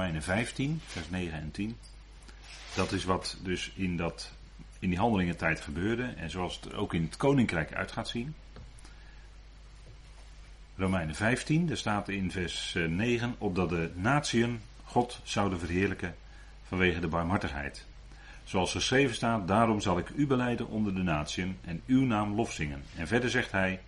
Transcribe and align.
Romeinen 0.00 0.22
15, 0.22 0.80
vers 0.86 1.10
9 1.10 1.40
en 1.40 1.50
10. 1.50 1.76
Dat 2.74 2.92
is 2.92 3.04
wat 3.04 3.36
dus 3.42 3.72
in, 3.74 3.96
dat, 3.96 4.32
in 4.78 4.88
die 4.88 4.98
handelingentijd 4.98 5.60
gebeurde 5.60 6.02
en 6.02 6.30
zoals 6.30 6.60
het 6.60 6.74
ook 6.74 6.94
in 6.94 7.02
het 7.02 7.16
koninkrijk 7.16 7.72
uit 7.72 7.92
gaat 7.92 8.08
zien. 8.08 8.34
Romeinen 10.76 11.14
15, 11.14 11.66
daar 11.66 11.76
staat 11.76 12.08
in 12.08 12.30
vers 12.30 12.76
9, 12.88 13.28
eh, 13.28 13.34
opdat 13.38 13.68
de 13.68 13.90
natieën 13.94 14.60
God 14.84 15.20
zouden 15.22 15.58
verheerlijken 15.58 16.14
vanwege 16.66 17.00
de 17.00 17.08
barmhartigheid. 17.08 17.86
Zoals 18.44 18.72
geschreven 18.72 19.14
staat, 19.14 19.48
daarom 19.48 19.80
zal 19.80 19.98
ik 19.98 20.08
u 20.08 20.26
beleiden 20.26 20.68
onder 20.68 20.94
de 20.94 21.02
natieën 21.02 21.58
en 21.64 21.82
uw 21.86 22.04
naam 22.04 22.34
lofzingen. 22.34 22.82
En 22.96 23.06
verder 23.06 23.30
zegt 23.30 23.52
hij, 23.52 23.80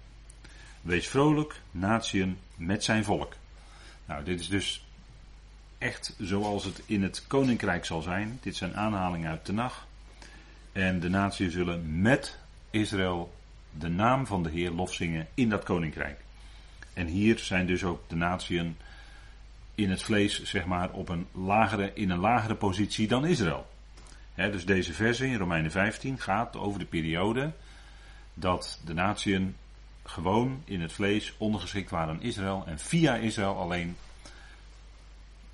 wees 0.81 1.09
vrolijk, 1.09 1.61
natieën, 1.71 2.39
met 2.57 2.85
zijn 2.85 3.05
volk. 3.05 3.37
Nou, 4.07 4.25
dit 4.25 4.41
is 4.41 4.49
dus 4.49 4.85
echt 5.83 6.15
zoals 6.19 6.65
het 6.65 6.83
in 6.87 7.03
het 7.03 7.25
koninkrijk 7.27 7.85
zal 7.85 8.03
zijn. 8.03 8.39
Dit 8.43 8.57
zijn 8.57 8.77
aanhalingen 8.77 9.31
uit 9.31 9.45
Tenach. 9.45 9.87
En 10.73 11.01
de 11.01 11.09
naties 11.09 11.53
zullen 11.53 12.01
met 12.01 12.39
Israël 12.71 13.33
de 13.79 13.89
naam 13.89 14.27
van 14.27 14.43
de 14.43 14.51
Heer 14.51 14.71
lofzingen 14.71 15.27
in 15.35 15.49
dat 15.49 15.65
koninkrijk. 15.65 16.21
En 16.93 17.07
hier 17.07 17.39
zijn 17.39 17.67
dus 17.67 17.85
ook 17.85 18.09
de 18.09 18.17
natieën 18.17 18.77
in 19.75 19.91
het 19.91 20.03
vlees, 20.03 20.43
zeg 20.43 20.65
maar, 20.65 20.91
op 20.91 21.09
een 21.09 21.27
lagere, 21.33 21.91
in 21.95 22.11
een 22.11 22.19
lagere 22.19 22.55
positie 22.55 23.09
dan 23.09 23.27
Israël. 23.27 23.67
dus 24.35 24.67
deze 24.67 24.93
verse 24.93 25.27
in 25.27 25.37
Romeinen 25.37 25.71
15 25.71 26.19
gaat 26.19 26.57
over 26.57 26.79
de 26.79 26.85
periode 26.85 27.53
dat 28.35 28.81
de 28.85 28.95
natieën 28.95 29.57
gewoon 30.05 30.63
in 30.65 30.81
het 30.81 30.93
vlees 30.93 31.35
ondergeschikt 31.39 31.91
waren 31.91 32.15
aan 32.15 32.23
Israël 32.23 32.65
en 32.67 32.79
via 32.79 33.15
Israël 33.15 33.57
alleen 33.57 33.97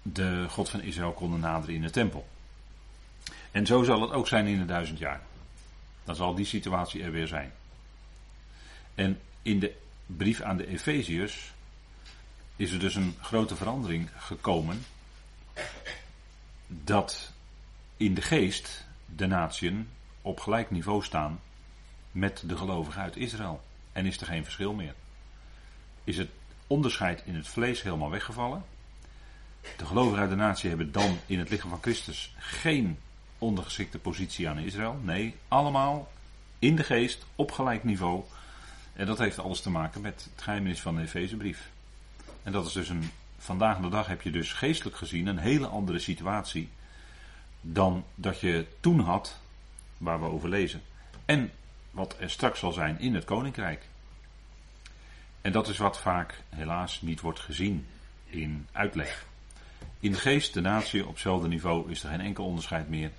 de 0.02 0.46
God 0.48 0.70
van 0.70 0.80
Israël 0.80 1.12
konden 1.12 1.40
naderen 1.40 1.74
in 1.74 1.82
de 1.82 1.90
tempel. 1.90 2.28
En 3.50 3.66
zo 3.66 3.82
zal 3.82 4.00
het 4.02 4.10
ook 4.10 4.28
zijn 4.28 4.46
in 4.46 4.58
de 4.58 4.64
duizend 4.64 4.98
jaar. 4.98 5.20
Dan 6.04 6.16
zal 6.16 6.34
die 6.34 6.46
situatie 6.46 7.02
er 7.02 7.12
weer 7.12 7.26
zijn. 7.26 7.52
En 8.94 9.20
in 9.42 9.58
de 9.58 9.74
brief 10.06 10.40
aan 10.40 10.56
de 10.56 10.66
Efeziërs 10.66 11.52
is 12.56 12.72
er 12.72 12.78
dus 12.78 12.94
een 12.94 13.16
grote 13.20 13.56
verandering 13.56 14.08
gekomen. 14.16 14.84
Dat 16.66 17.32
in 17.96 18.14
de 18.14 18.22
geest 18.22 18.86
de 19.06 19.26
natieën 19.26 19.88
op 20.22 20.40
gelijk 20.40 20.70
niveau 20.70 21.04
staan 21.04 21.40
met 22.12 22.42
de 22.46 22.56
gelovigen 22.56 23.02
uit 23.02 23.16
Israël. 23.16 23.62
En 23.92 24.06
is 24.06 24.20
er 24.20 24.26
geen 24.26 24.44
verschil 24.44 24.72
meer. 24.72 24.94
Is 26.04 26.16
het 26.16 26.28
onderscheid 26.66 27.22
in 27.24 27.34
het 27.34 27.48
vlees 27.48 27.82
helemaal 27.82 28.10
weggevallen. 28.10 28.64
De 29.76 29.86
gelovigen 29.86 30.20
uit 30.20 30.30
de 30.30 30.36
natie 30.36 30.68
hebben 30.68 30.92
dan 30.92 31.18
in 31.26 31.38
het 31.38 31.50
lichaam 31.50 31.70
van 31.70 31.82
Christus 31.82 32.34
geen 32.38 32.98
ondergeschikte 33.38 33.98
positie 33.98 34.48
aan 34.48 34.58
Israël. 34.58 35.00
Nee, 35.02 35.34
allemaal 35.48 36.10
in 36.58 36.76
de 36.76 36.84
geest 36.84 37.26
op 37.34 37.52
gelijk 37.52 37.84
niveau. 37.84 38.22
En 38.92 39.06
dat 39.06 39.18
heeft 39.18 39.38
alles 39.38 39.60
te 39.60 39.70
maken 39.70 40.00
met 40.00 40.28
het 40.32 40.42
geheimenis 40.42 40.80
van 40.80 40.94
de 40.94 41.02
Efezebrief. 41.02 41.70
En 42.42 42.52
dat 42.52 42.66
is 42.66 42.72
dus 42.72 42.88
een. 42.88 43.10
Vandaag 43.38 43.80
de 43.80 43.88
dag 43.88 44.06
heb 44.06 44.22
je 44.22 44.30
dus 44.30 44.52
geestelijk 44.52 44.96
gezien 44.96 45.26
een 45.26 45.38
hele 45.38 45.66
andere 45.66 45.98
situatie. 45.98 46.68
dan 47.60 48.04
dat 48.14 48.40
je 48.40 48.66
toen 48.80 49.00
had, 49.00 49.40
waar 49.98 50.20
we 50.20 50.26
over 50.26 50.48
lezen. 50.48 50.82
En 51.24 51.50
wat 51.90 52.16
er 52.18 52.30
straks 52.30 52.58
zal 52.58 52.72
zijn 52.72 53.00
in 53.00 53.14
het 53.14 53.24
koninkrijk. 53.24 53.82
En 55.40 55.52
dat 55.52 55.68
is 55.68 55.78
wat 55.78 56.00
vaak 56.00 56.42
helaas 56.48 57.00
niet 57.00 57.20
wordt 57.20 57.40
gezien 57.40 57.86
in 58.24 58.66
uitleg. 58.72 59.26
In 60.00 60.12
de 60.12 60.18
geest, 60.18 60.54
de 60.54 60.60
natie, 60.60 61.06
op 61.06 61.12
hetzelfde 61.12 61.48
niveau 61.48 61.90
is 61.90 62.02
er 62.02 62.08
geen 62.08 62.20
enkel 62.20 62.44
onderscheid 62.44 62.88
meer. 62.88 63.10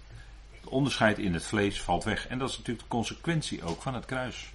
Het 0.52 0.69
onderscheid 0.69 1.17
in 1.17 1.33
het 1.33 1.44
vlees 1.44 1.81
valt 1.81 2.03
weg. 2.03 2.27
En 2.27 2.38
dat 2.38 2.49
is 2.49 2.58
natuurlijk 2.58 2.83
de 2.83 2.95
consequentie 2.95 3.63
ook 3.63 3.81
van 3.81 3.94
het 3.94 4.05
kruis. 4.05 4.53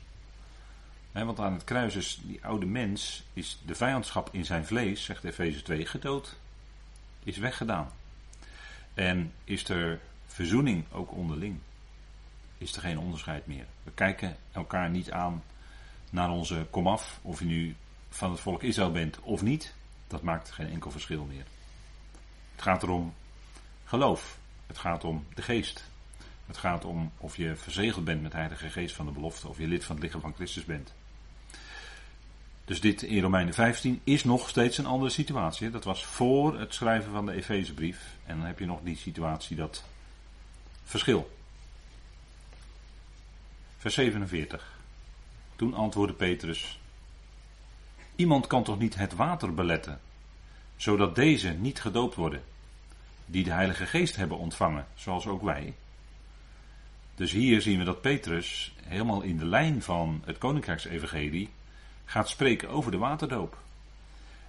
want 1.13 1.41
aan 1.41 1.53
het 1.53 1.65
kruis 1.65 1.97
is 1.97 2.21
die 2.23 2.45
oude 2.45 2.67
mens, 2.67 3.23
is 3.33 3.59
de 3.67 3.75
vijandschap 3.75 4.29
in 4.33 4.45
zijn 4.45 4.67
vlees, 4.67 5.05
zegt 5.05 5.25
Efeze 5.25 5.63
2, 5.63 5.87
gedood. 5.87 6.37
Is 7.23 7.37
weggedaan. 7.37 7.91
En 8.95 9.33
is 9.45 9.69
er 9.69 10.01
verzoening 10.27 10.85
ook 10.93 11.13
onderling. 11.13 11.59
Is 12.59 12.75
er 12.75 12.81
geen 12.81 12.99
onderscheid 12.99 13.47
meer. 13.47 13.65
We 13.83 13.91
kijken 13.95 14.37
elkaar 14.53 14.91
niet 14.91 15.11
aan 15.11 15.43
naar 16.11 16.31
onze 16.31 16.67
komaf, 16.71 17.19
of 17.23 17.39
je 17.39 17.45
nu 17.45 17.77
van 18.09 18.31
het 18.31 18.41
volk 18.41 18.63
Israël 18.63 18.93
bent 18.93 19.21
of 19.21 19.43
niet. 19.43 19.75
Dat 20.07 20.23
maakt 20.23 20.51
geen 20.51 20.71
enkel 20.71 20.91
verschil 20.91 21.25
meer. 21.25 21.45
Gaat 22.65 22.83
erom 22.83 23.15
geloof. 23.85 24.39
Het 24.67 24.79
gaat 24.79 25.05
om 25.05 25.27
de 25.35 25.43
geest. 25.43 25.85
Het 26.47 26.57
gaat 26.57 26.85
om 26.85 27.13
of 27.19 27.37
je 27.37 27.57
verzegeld 27.57 28.05
bent 28.05 28.23
met 28.23 28.31
de 28.31 28.37
Heilige 28.37 28.69
Geest 28.69 28.95
van 28.95 29.07
de 29.07 29.13
belofte, 29.13 29.49
of 29.49 29.59
je 29.59 29.67
lid 29.67 29.85
van 29.85 29.95
het 29.95 30.05
lichaam 30.05 30.21
van 30.21 30.35
Christus 30.35 30.65
bent. 30.65 30.95
Dus 32.65 32.81
dit 32.81 33.03
in 33.03 33.23
Romeinen 33.23 33.55
15 33.55 34.01
is 34.05 34.25
nog 34.25 34.49
steeds 34.49 34.79
een 34.79 34.87
andere 34.87 35.11
situatie. 35.11 35.71
Dat 35.71 35.85
was 35.85 36.05
voor 36.05 36.59
het 36.59 36.75
schrijven 36.75 37.13
van 37.13 37.27
de 37.27 37.33
Efezebrief. 37.33 38.17
En 38.27 38.37
dan 38.37 38.47
heb 38.47 38.59
je 38.59 38.67
nog 38.67 38.81
die 38.83 38.97
situatie, 38.97 39.57
dat 39.57 39.85
verschil. 40.85 41.37
Vers 43.77 43.95
47. 43.95 44.79
Toen 45.57 45.75
antwoordde 45.75 46.15
Petrus: 46.15 46.81
Iemand 48.17 48.47
kan 48.47 48.65
toch 48.65 48.79
niet 48.79 48.95
het 48.95 49.15
water 49.15 49.55
beletten 49.55 50.01
zodat 50.77 51.15
deze 51.15 51.49
niet 51.49 51.81
gedoopt 51.81 52.15
worden, 52.15 52.43
die 53.27 53.45
de 53.45 53.53
Heilige 53.53 53.87
Geest 53.87 54.17
hebben 54.17 54.39
ontvangen, 54.39 54.87
zoals 54.95 55.27
ook 55.27 55.43
wij. 55.43 55.75
Dus 57.15 57.33
hier 57.33 57.61
zien 57.61 57.79
we 57.79 57.85
dat 57.85 58.01
Petrus 58.01 58.75
helemaal 58.83 59.23
in 59.23 59.39
de 59.39 59.47
lijn 59.47 59.83
van 59.83 60.23
het 60.25 60.39
Koninkrijksevangelie 60.39 61.51
gaat 62.05 62.29
spreken 62.29 62.69
over 62.69 62.91
de 62.91 62.99
waterdoop. 62.99 63.59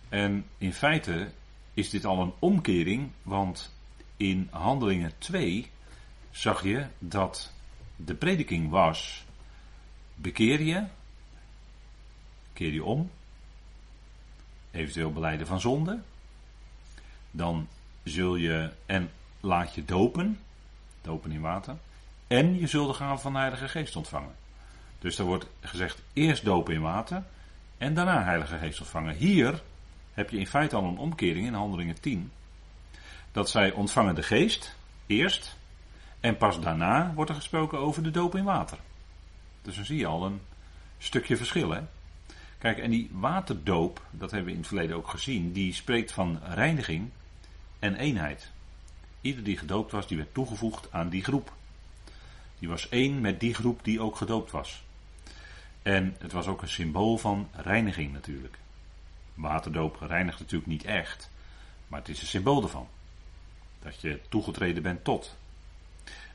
En 0.09 0.45
in 0.57 0.73
feite 0.73 1.31
is 1.73 1.89
dit 1.89 2.05
al 2.05 2.21
een 2.21 2.33
omkering, 2.39 3.09
want 3.21 3.73
in 4.17 4.47
Handelingen 4.51 5.11
2 5.17 5.69
zag 6.31 6.63
je 6.63 6.87
dat 6.99 7.53
de 7.95 8.13
prediking 8.13 8.69
was: 8.69 9.25
bekeer 10.15 10.61
je, 10.61 10.83
keer 12.53 12.73
je 12.73 12.83
om, 12.83 13.11
eventueel 14.71 15.11
beleiden 15.11 15.47
van 15.47 15.59
zonde, 15.59 16.01
dan 17.31 17.67
zul 18.09 18.35
je 18.35 18.69
en 18.85 19.11
laat 19.39 19.75
je 19.75 19.85
dopen, 19.85 20.39
dopen 21.01 21.31
in 21.31 21.41
water, 21.41 21.75
en 22.27 22.59
je 22.59 22.67
zult 22.67 22.87
de 22.87 22.93
gave 22.93 23.21
van 23.21 23.33
de 23.33 23.39
Heilige 23.39 23.67
Geest 23.67 23.95
ontvangen. 23.95 24.35
Dus 24.99 25.17
er 25.17 25.25
wordt 25.25 25.47
gezegd 25.61 26.01
eerst 26.13 26.45
dopen 26.45 26.73
in 26.73 26.81
water 26.81 27.23
en 27.77 27.93
daarna 27.93 28.23
Heilige 28.23 28.57
Geest 28.57 28.79
ontvangen. 28.79 29.15
Hier 29.15 29.61
heb 30.13 30.29
je 30.29 30.37
in 30.37 30.47
feite 30.47 30.75
al 30.75 30.83
een 30.83 30.97
omkering 30.97 31.47
in 31.47 31.53
Handelingen 31.53 31.99
10. 31.99 32.31
Dat 33.31 33.49
zij 33.49 33.71
ontvangen 33.71 34.15
de 34.15 34.23
Geest 34.23 34.75
eerst 35.05 35.55
en 36.19 36.37
pas 36.37 36.59
daarna 36.59 37.11
wordt 37.13 37.29
er 37.29 37.35
gesproken 37.35 37.79
over 37.79 38.03
de 38.03 38.11
doop 38.11 38.35
in 38.35 38.43
water. 38.43 38.77
Dus 39.61 39.75
dan 39.75 39.85
zie 39.85 39.97
je 39.97 40.05
al 40.05 40.25
een 40.25 40.41
stukje 40.97 41.37
verschil. 41.37 41.69
Hè? 41.69 41.81
Kijk, 42.57 42.77
en 42.77 42.89
die 42.89 43.09
waterdoop, 43.11 44.01
dat 44.11 44.31
hebben 44.31 44.47
we 44.47 44.53
in 44.53 44.59
het 44.59 44.67
verleden 44.67 44.95
ook 44.95 45.07
gezien, 45.07 45.51
die 45.51 45.73
spreekt 45.73 46.11
van 46.11 46.39
reiniging 46.43 47.09
en 47.85 47.95
eenheid. 47.95 48.51
Ieder 49.21 49.43
die 49.43 49.57
gedoopt 49.57 49.91
was, 49.91 50.07
die 50.07 50.17
werd 50.17 50.33
toegevoegd 50.33 50.87
aan 50.91 51.09
die 51.09 51.23
groep. 51.23 51.53
Die 52.59 52.69
was 52.69 52.89
één 52.89 53.21
met 53.21 53.39
die 53.39 53.53
groep 53.53 53.83
die 53.83 54.01
ook 54.01 54.15
gedoopt 54.15 54.51
was. 54.51 54.83
En 55.81 56.15
het 56.19 56.31
was 56.31 56.47
ook 56.47 56.61
een 56.61 56.67
symbool 56.67 57.17
van 57.17 57.49
reiniging 57.51 58.13
natuurlijk. 58.13 58.57
Waterdoop 59.33 60.01
reinigt 60.01 60.39
natuurlijk 60.39 60.69
niet 60.69 60.85
echt, 60.85 61.29
maar 61.87 61.99
het 61.99 62.09
is 62.09 62.21
een 62.21 62.27
symbool 62.27 62.63
ervan. 62.63 62.87
Dat 63.79 64.01
je 64.01 64.19
toegetreden 64.29 64.83
bent 64.83 65.03
tot. 65.03 65.35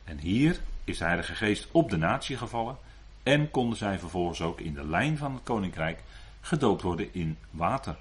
En 0.05 0.19
hier 0.19 0.61
is 0.85 0.99
de 0.99 1.05
Heilige 1.05 1.35
Geest 1.35 1.69
op 1.71 1.91
de 1.91 1.97
natie 1.97 2.37
gevallen 2.37 2.77
en 3.23 3.51
konden 3.51 3.79
zij 3.79 3.99
vervolgens 3.99 4.41
ook 4.41 4.61
in 4.61 4.75
de 4.75 4.87
lijn 4.87 5.19
van 5.19 5.35
het 5.35 5.43
koninkrijk 5.43 6.03
gedoopt 6.41 6.83
worden 6.83 7.15
in 7.15 7.39
water. 7.51 7.97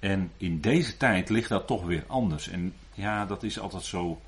En 0.00 0.32
in 0.36 0.60
deze 0.60 0.96
tijd 0.96 1.28
ligt 1.28 1.48
dat 1.48 1.66
toch 1.66 1.84
weer 1.84 2.04
anders. 2.06 2.48
En 2.48 2.74
ja, 2.94 3.26
dat 3.26 3.42
is 3.42 3.58
altijd 3.58 3.82
zo. 3.82 4.20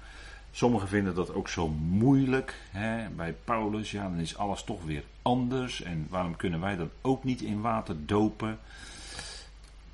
Sommigen 0.51 0.89
vinden 0.89 1.15
dat 1.15 1.35
ook 1.35 1.49
zo 1.49 1.69
moeilijk. 1.69 2.55
Hè? 2.71 3.09
Bij 3.09 3.33
Paulus, 3.45 3.91
ja, 3.91 4.03
dan 4.03 4.19
is 4.19 4.37
alles 4.37 4.65
toch 4.65 4.85
weer 4.85 5.05
anders. 5.23 5.83
En 5.83 6.07
waarom 6.11 6.37
kunnen 6.37 6.61
wij 6.61 6.77
dan 6.77 6.91
ook 7.01 7.25
niet 7.25 7.41
in 7.41 7.61
water 7.61 8.07
dopen? 8.07 8.59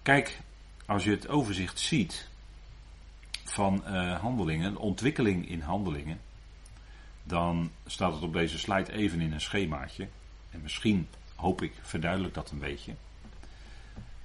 Kijk, 0.02 0.40
als 0.86 1.04
je 1.04 1.10
het 1.10 1.28
overzicht 1.28 1.78
ziet 1.78 2.28
van 3.44 3.82
uh, 3.86 4.20
handelingen, 4.20 4.72
de 4.72 4.78
ontwikkeling 4.78 5.48
in 5.48 5.60
handelingen, 5.60 6.20
dan 7.22 7.70
staat 7.86 8.12
het 8.12 8.22
op 8.22 8.32
deze 8.32 8.58
slide 8.58 8.92
even 8.92 9.20
in 9.20 9.32
een 9.32 9.40
schemaatje. 9.40 10.08
En 10.50 10.60
misschien, 10.62 11.08
hoop 11.34 11.62
ik, 11.62 11.72
verduidelijk 11.82 12.34
dat 12.34 12.50
een 12.50 12.58
beetje. 12.58 12.94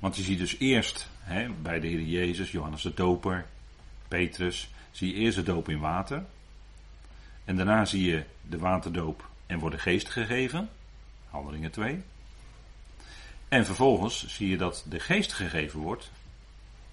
Want 0.03 0.15
je 0.15 0.23
ziet 0.23 0.37
dus 0.37 0.59
eerst 0.59 1.07
hè, 1.19 1.49
bij 1.49 1.79
de 1.79 1.87
Heer 1.87 2.01
Jezus, 2.01 2.51
Johannes 2.51 2.81
de 2.81 2.93
Doper, 2.93 3.45
Petrus, 4.07 4.69
zie 4.91 5.07
je 5.07 5.13
eerst 5.13 5.35
de 5.35 5.43
doop 5.43 5.69
in 5.69 5.79
water. 5.79 6.25
En 7.45 7.55
daarna 7.55 7.85
zie 7.85 8.03
je 8.03 8.23
de 8.41 8.57
waterdoop 8.57 9.29
en 9.45 9.59
wordt 9.59 9.75
de 9.75 9.81
geest 9.81 10.09
gegeven. 10.09 10.69
Handelingen 11.29 11.71
2. 11.71 12.03
En 13.47 13.65
vervolgens 13.65 14.27
zie 14.27 14.49
je 14.49 14.57
dat 14.57 14.85
de 14.89 14.99
geest 14.99 15.33
gegeven 15.33 15.79
wordt 15.79 16.11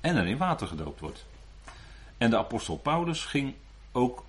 en 0.01 0.17
er 0.17 0.27
in 0.27 0.37
water 0.37 0.67
gedoopt 0.67 1.01
wordt. 1.01 1.27
En 2.19 2.31
de 2.31 2.39
apostel 2.39 2.77
Paulus 2.77 3.25
ging 3.25 3.55
ook 3.93 4.25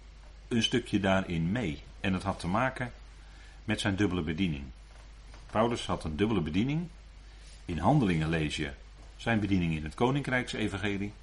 een 0.48 0.64
stukje 0.64 1.00
daarin 1.00 1.52
mee. 1.52 1.82
En 2.00 2.12
dat 2.12 2.24
had 2.24 2.40
te 2.40 2.48
maken 2.48 2.92
met 3.64 3.80
zijn 3.80 3.96
dubbele 3.96 4.22
bediening. 4.22 4.64
Paulus 5.52 5.86
had 5.86 6.04
een 6.04 6.16
dubbele 6.16 6.42
bediening. 6.42 6.88
In 7.72 7.78
handelingen 7.78 8.30
lees 8.30 8.56
je 8.56 8.72
zijn 9.16 9.40
bediening 9.40 9.76
in 9.76 9.84
het 9.84 9.94
Koninkrijksevangelie. 9.94 11.14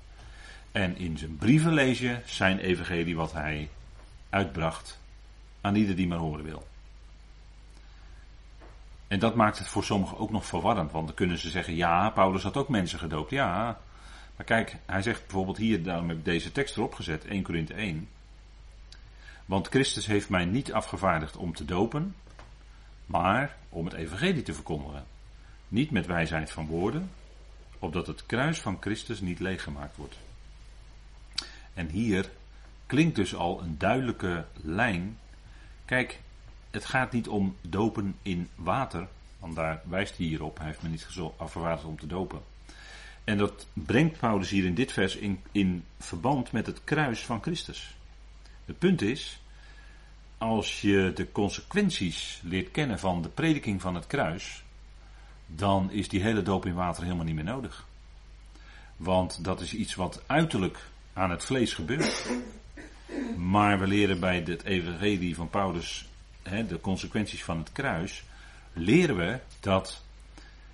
En 0.73 0.97
in 0.97 1.19
zijn 1.19 1.37
brieven 1.37 1.73
lees 1.73 1.99
je 1.99 2.19
zijn 2.25 2.59
evangelie 2.59 3.17
wat 3.17 3.33
hij 3.33 3.69
uitbracht 4.31 4.99
aan 5.61 5.75
ieder 5.75 5.97
die 5.97 6.07
maar 6.07 6.19
horen 6.19 6.45
wil. 6.45 6.67
En 9.09 9.19
dat 9.19 9.35
maakt 9.35 9.59
het 9.59 9.69
voor 9.69 9.85
sommigen 9.85 10.19
ook 10.19 10.31
nog 10.31 10.47
verwarrend, 10.47 10.93
want 10.93 11.07
dan 11.07 11.17
kunnen 11.17 11.39
ze 11.39 11.51
zeggen, 11.51 11.75
ja, 11.75 12.11
Paulus 12.11 12.43
had 12.43 12.57
ook 12.57 12.69
mensen 12.69 12.99
gedoopt. 12.99 13.31
Ja, 13.31 13.79
maar 14.37 14.47
kijk, 14.47 14.77
hij 14.87 15.03
zegt 15.03 15.21
bijvoorbeeld 15.21 15.57
hier, 15.57 15.83
daarom 15.83 16.09
heb 16.09 16.19
ik 16.19 16.25
deze 16.25 16.53
tekst 16.53 16.77
erop 16.77 16.95
gezet, 16.95 17.25
1 17.25 17.43
Korinthe 17.43 17.75
1. 17.75 18.09
Want 19.45 19.69
Christus 19.69 20.07
heeft 20.07 20.29
mij 20.29 20.45
niet 20.45 20.73
afgevaardigd 20.73 21.37
om 21.37 21.55
te 21.55 21.65
dopen, 21.65 22.15
maar 23.07 23.57
om 23.69 23.85
het 23.85 23.95
evangelie 23.95 24.43
te 24.43 24.55
verkondigen. 24.55 25.17
Niet 25.69 25.91
met 25.91 26.07
wijsheid 26.07 26.51
van 26.51 26.67
woorden, 26.67 27.11
opdat 27.79 28.07
het 28.07 28.27
kruis 28.27 28.61
van 28.61 28.77
Christus 28.81 29.21
niet 29.21 29.41
leeggemaakt 29.41 29.97
wordt. 29.97 30.17
En 31.75 31.89
hier 31.89 32.31
klinkt 32.87 33.17
dus 33.17 33.35
al 33.35 33.63
een 33.63 33.79
duidelijke 33.79 34.45
lijn. 34.63 35.19
Kijk, 35.85 36.21
het 36.71 36.85
gaat 36.85 37.13
niet 37.13 37.29
om 37.29 37.57
dopen 37.61 38.17
in 38.23 38.49
water, 38.55 39.09
want 39.39 39.55
daar 39.55 39.83
wijst 39.85 40.17
hij 40.17 40.27
hier 40.27 40.43
op. 40.43 40.59
Hij 40.59 40.67
heeft 40.67 40.83
me 40.83 40.89
niet 40.89 41.07
afgevaardigd 41.37 41.87
om 41.87 41.99
te 41.99 42.07
dopen. 42.07 42.41
En 43.25 43.39
dat 43.39 43.67
brengt 43.73 44.19
Paulus 44.19 44.51
hier 44.51 44.65
in 44.65 44.75
dit 44.75 44.93
vers 44.93 45.17
in, 45.17 45.41
in 45.53 45.85
verband 45.99 46.53
met 46.53 46.67
het 46.67 46.85
kruis 46.85 47.21
van 47.21 47.43
Christus. 47.43 47.97
Het 48.65 48.79
punt 48.79 49.03
is, 49.03 49.41
als 50.39 50.81
je 50.81 51.13
de 51.15 51.33
consequenties 51.33 52.41
leert 52.45 52.71
kennen 52.71 52.99
van 52.99 53.23
de 53.23 53.29
prediking 53.29 53.81
van 53.81 53.95
het 53.95 54.07
kruis, 54.07 54.65
dan 55.49 55.91
is 55.91 56.09
die 56.09 56.23
hele 56.23 56.43
doop 56.43 56.67
in 56.67 56.75
water 56.75 57.03
helemaal 57.03 57.25
niet 57.25 57.35
meer 57.35 57.45
nodig. 57.45 57.87
Want 58.97 59.45
dat 59.45 59.61
is 59.61 59.75
iets 59.75 59.95
wat 59.95 60.23
uiterlijk 60.27 60.79
aan 61.13 61.31
het 61.31 61.45
vlees 61.45 61.75
gebeurt. 61.75 62.31
Maar 63.37 63.79
we 63.79 63.87
leren 63.87 64.21
bij 64.21 64.43
het 64.47 64.63
evangelie 64.63 65.35
van 65.35 65.51
Paulus 65.51 66.09
hè, 66.43 66.67
de 66.67 66.81
consequenties 66.81 67.45
van 67.45 67.59
het 67.59 67.73
kruis, 67.73 68.23
leren 68.73 69.17
we 69.17 69.39
dat 69.61 70.05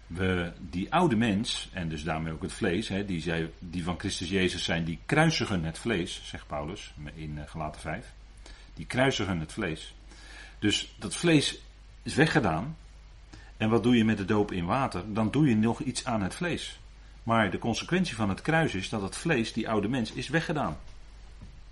we 0.06 0.52
die 0.58 0.92
oude 0.92 1.16
mens, 1.16 1.68
en 1.72 1.88
dus 1.88 2.04
daarmee 2.04 2.32
ook 2.32 2.42
het 2.42 2.52
vlees, 2.52 2.88
hè, 2.88 3.04
die, 3.04 3.20
zij, 3.20 3.50
die 3.58 3.84
van 3.84 3.98
Christus 3.98 4.28
Jezus 4.28 4.64
zijn, 4.64 4.84
die 4.84 4.98
kruisigen 5.06 5.64
het 5.64 5.78
vlees, 5.78 6.20
zegt 6.24 6.46
Paulus 6.46 6.94
in 7.14 7.36
uh, 7.36 7.42
Galaten 7.46 7.80
5. 7.80 8.12
Die 8.74 8.86
kruisigen 8.86 9.40
het 9.40 9.52
vlees. 9.52 9.94
Dus 10.58 10.94
dat 10.98 11.16
vlees 11.16 11.58
is 12.02 12.14
weggedaan. 12.14 12.76
En 13.56 13.68
wat 13.68 13.82
doe 13.82 13.96
je 13.96 14.04
met 14.04 14.16
de 14.16 14.24
doop 14.24 14.52
in 14.52 14.64
water? 14.64 15.02
Dan 15.12 15.30
doe 15.30 15.48
je 15.48 15.56
nog 15.56 15.80
iets 15.80 16.04
aan 16.04 16.22
het 16.22 16.34
vlees. 16.34 16.78
Maar 17.22 17.50
de 17.50 17.58
consequentie 17.58 18.14
van 18.14 18.28
het 18.28 18.42
kruis 18.42 18.74
is 18.74 18.88
dat 18.88 19.02
het 19.02 19.16
vlees, 19.16 19.52
die 19.52 19.68
oude 19.68 19.88
mens, 19.88 20.12
is 20.12 20.28
weggedaan. 20.28 20.78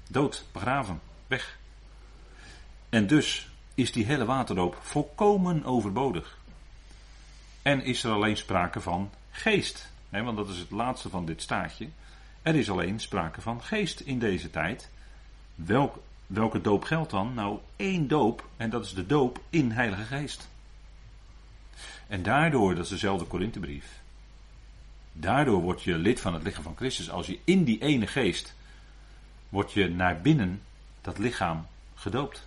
Dood, 0.08 0.44
begraven, 0.52 1.00
weg. 1.26 1.58
En 2.88 3.06
dus 3.06 3.50
is 3.74 3.92
die 3.92 4.04
hele 4.04 4.24
waterdoop 4.24 4.78
volkomen 4.80 5.64
overbodig. 5.64 6.38
En 7.62 7.84
is 7.84 8.04
er 8.04 8.12
alleen 8.12 8.36
sprake 8.36 8.80
van 8.80 9.10
geest. 9.30 9.90
want 10.08 10.36
dat 10.36 10.48
is 10.48 10.58
het 10.58 10.70
laatste 10.70 11.08
van 11.08 11.26
dit 11.26 11.42
staartje. 11.42 11.88
Er 12.42 12.54
is 12.54 12.70
alleen 12.70 13.00
sprake 13.00 13.40
van 13.40 13.62
geest 13.62 14.00
in 14.00 14.18
deze 14.18 14.50
tijd. 14.50 14.90
Welk, 15.54 15.98
welke 16.26 16.60
doop 16.60 16.84
geldt 16.84 17.10
dan? 17.10 17.34
Nou, 17.34 17.58
één 17.76 18.08
doop. 18.08 18.48
En 18.56 18.70
dat 18.70 18.84
is 18.84 18.94
de 18.94 19.06
doop 19.06 19.40
in 19.50 19.70
Heilige 19.70 20.04
Geest. 20.04 20.48
En 22.12 22.22
daardoor, 22.22 22.74
dat 22.74 22.84
is 22.84 22.90
dezelfde 22.90 23.24
Korinthebrief. 23.24 24.00
Daardoor 25.12 25.60
word 25.60 25.82
je 25.82 25.94
lid 25.94 26.20
van 26.20 26.34
het 26.34 26.42
lichaam 26.42 26.62
van 26.62 26.76
Christus. 26.76 27.10
Als 27.10 27.26
je 27.26 27.38
in 27.44 27.64
die 27.64 27.82
ene 27.82 28.06
geest 28.06 28.54
word 29.48 29.72
je 29.72 29.88
naar 29.88 30.20
binnen 30.20 30.62
dat 31.00 31.18
lichaam 31.18 31.66
gedoopt. 31.94 32.46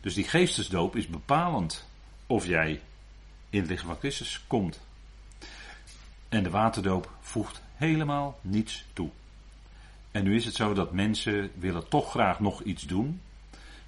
Dus 0.00 0.14
die 0.14 0.24
geestesdoop 0.24 0.96
is 0.96 1.06
bepalend 1.06 1.88
of 2.26 2.46
jij 2.46 2.80
in 3.50 3.60
het 3.60 3.68
lichaam 3.68 3.86
van 3.86 3.98
Christus 3.98 4.44
komt. 4.46 4.80
En 6.28 6.42
de 6.42 6.50
waterdoop 6.50 7.10
voegt 7.20 7.62
helemaal 7.76 8.38
niets 8.40 8.84
toe. 8.92 9.10
En 10.10 10.24
nu 10.24 10.36
is 10.36 10.44
het 10.44 10.54
zo 10.54 10.74
dat 10.74 10.92
mensen 10.92 11.50
willen 11.54 11.88
toch 11.88 12.10
graag 12.10 12.40
nog 12.40 12.62
iets 12.62 12.82
doen. 12.82 13.20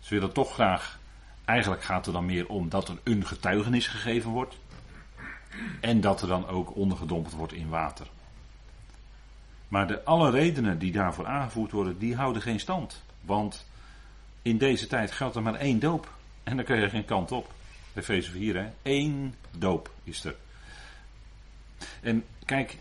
Ze 0.01 0.15
willen 0.15 0.33
toch 0.33 0.53
graag, 0.55 0.99
eigenlijk 1.46 1.82
gaat 1.82 2.04
het 2.04 2.14
dan 2.14 2.26
meer 2.26 2.48
om 2.48 2.69
dat 2.69 2.88
er 2.88 2.98
een 3.04 3.26
getuigenis 3.26 3.87
gegeven 3.87 4.31
wordt. 4.31 4.56
En 5.81 6.00
dat 6.00 6.22
er 6.22 6.28
dan 6.28 6.46
ook 6.46 6.76
ondergedompeld 6.76 7.34
wordt 7.34 7.52
in 7.52 7.69
water. 7.69 8.06
Maar 9.69 9.87
de, 9.87 10.04
alle 10.04 10.31
redenen 10.31 10.78
die 10.78 10.93
daarvoor 10.93 11.26
aangevoerd 11.26 11.72
worden, 11.72 11.98
die 11.98 12.16
houden 12.16 12.43
geen 12.43 12.60
stand. 12.60 13.02
Want 13.20 13.66
in 14.43 14.58
deze 14.58 14.87
tijd 14.87 15.10
geldt 15.10 15.37
er 15.37 15.43
maar 15.43 15.54
één 15.54 15.78
doop. 15.78 16.14
En 16.43 16.56
dan 16.56 16.64
kun 16.64 16.81
je 16.81 16.88
geen 16.88 17.04
kant 17.04 17.32
op. 17.32 17.54
Efeze 17.94 18.31
4, 18.31 18.56
hè? 18.56 18.70
Eén 18.82 19.34
doop 19.50 19.90
is 20.04 20.25
er. 20.25 20.34
En 22.00 22.25
kijk, 22.44 22.78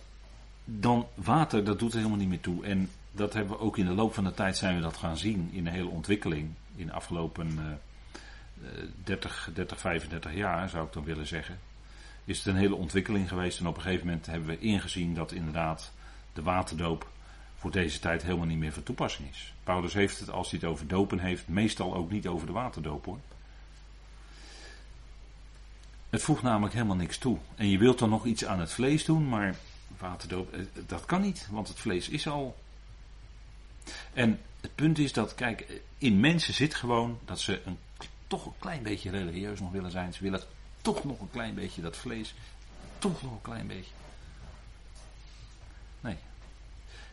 dan 0.63 1.07
water, 1.13 1.63
dat 1.63 1.79
doet 1.79 1.91
er 1.91 1.97
helemaal 1.97 2.17
niet 2.17 2.29
meer 2.29 2.39
toe. 2.39 2.65
En 2.65 2.89
dat 3.11 3.33
hebben 3.33 3.57
we 3.57 3.63
ook 3.63 3.77
in 3.77 3.85
de 3.85 3.93
loop 3.93 4.13
van 4.13 4.23
de 4.23 4.33
tijd 4.33 4.57
zijn 4.57 4.75
we 4.75 4.81
dat 4.81 4.97
gaan 4.97 5.17
zien 5.17 5.49
in 5.51 5.63
de 5.63 5.69
hele 5.69 5.89
ontwikkeling. 5.89 6.49
In 6.75 6.85
de 6.85 6.93
afgelopen 6.93 7.51
uh, 7.51 7.63
30, 9.03 9.49
30, 9.53 9.79
35 9.79 10.33
jaar 10.33 10.69
zou 10.69 10.85
ik 10.85 10.93
dan 10.93 11.03
willen 11.03 11.27
zeggen. 11.27 11.59
Is 12.25 12.37
het 12.37 12.47
een 12.47 12.55
hele 12.55 12.75
ontwikkeling 12.75 13.27
geweest. 13.27 13.59
En 13.59 13.67
op 13.67 13.75
een 13.75 13.81
gegeven 13.81 14.05
moment 14.05 14.25
hebben 14.25 14.47
we 14.47 14.59
ingezien 14.59 15.13
dat 15.13 15.31
inderdaad 15.31 15.91
de 16.33 16.41
waterdoop 16.41 17.07
voor 17.57 17.71
deze 17.71 17.99
tijd 17.99 18.23
helemaal 18.23 18.45
niet 18.45 18.57
meer 18.57 18.73
van 18.73 18.83
toepassing 18.83 19.29
is. 19.29 19.53
Paulus 19.63 19.93
heeft 19.93 20.19
het, 20.19 20.29
als 20.29 20.49
hij 20.49 20.59
het 20.61 20.69
over 20.69 20.87
dopen 20.87 21.19
heeft, 21.19 21.47
meestal 21.47 21.95
ook 21.95 22.11
niet 22.11 22.27
over 22.27 22.47
de 22.47 22.53
waterdoop 22.53 23.05
hoor. 23.05 23.19
Het 26.09 26.21
voegt 26.21 26.41
namelijk 26.43 26.73
helemaal 26.73 26.95
niks 26.95 27.17
toe. 27.17 27.37
En 27.55 27.69
je 27.69 27.77
wilt 27.77 27.99
dan 27.99 28.09
nog 28.09 28.25
iets 28.25 28.45
aan 28.45 28.59
het 28.59 28.71
vlees 28.71 29.05
doen, 29.05 29.29
maar 29.29 29.55
waterdoop, 29.97 30.53
eh, 30.53 30.59
dat 30.87 31.05
kan 31.05 31.21
niet, 31.21 31.47
want 31.51 31.67
het 31.67 31.79
vlees 31.79 32.09
is 32.09 32.27
al. 32.27 32.55
En 34.13 34.39
het 34.61 34.75
punt 34.75 34.97
is 34.97 35.13
dat, 35.13 35.35
kijk, 35.35 35.81
in 35.97 36.19
mensen 36.19 36.53
zit 36.53 36.75
gewoon 36.75 37.19
dat 37.25 37.39
ze 37.39 37.61
een, 37.65 37.77
toch 38.27 38.45
een 38.45 38.59
klein 38.59 38.83
beetje 38.83 39.09
religieus 39.09 39.59
nog 39.59 39.71
willen 39.71 39.91
zijn. 39.91 40.13
Ze 40.13 40.23
willen 40.23 40.41
toch 40.81 41.03
nog 41.03 41.19
een 41.19 41.31
klein 41.31 41.55
beetje 41.55 41.81
dat 41.81 41.97
vlees, 41.97 42.33
toch 42.99 43.21
nog 43.21 43.31
een 43.31 43.41
klein 43.41 43.67
beetje. 43.67 43.93
Nee. 45.99 46.17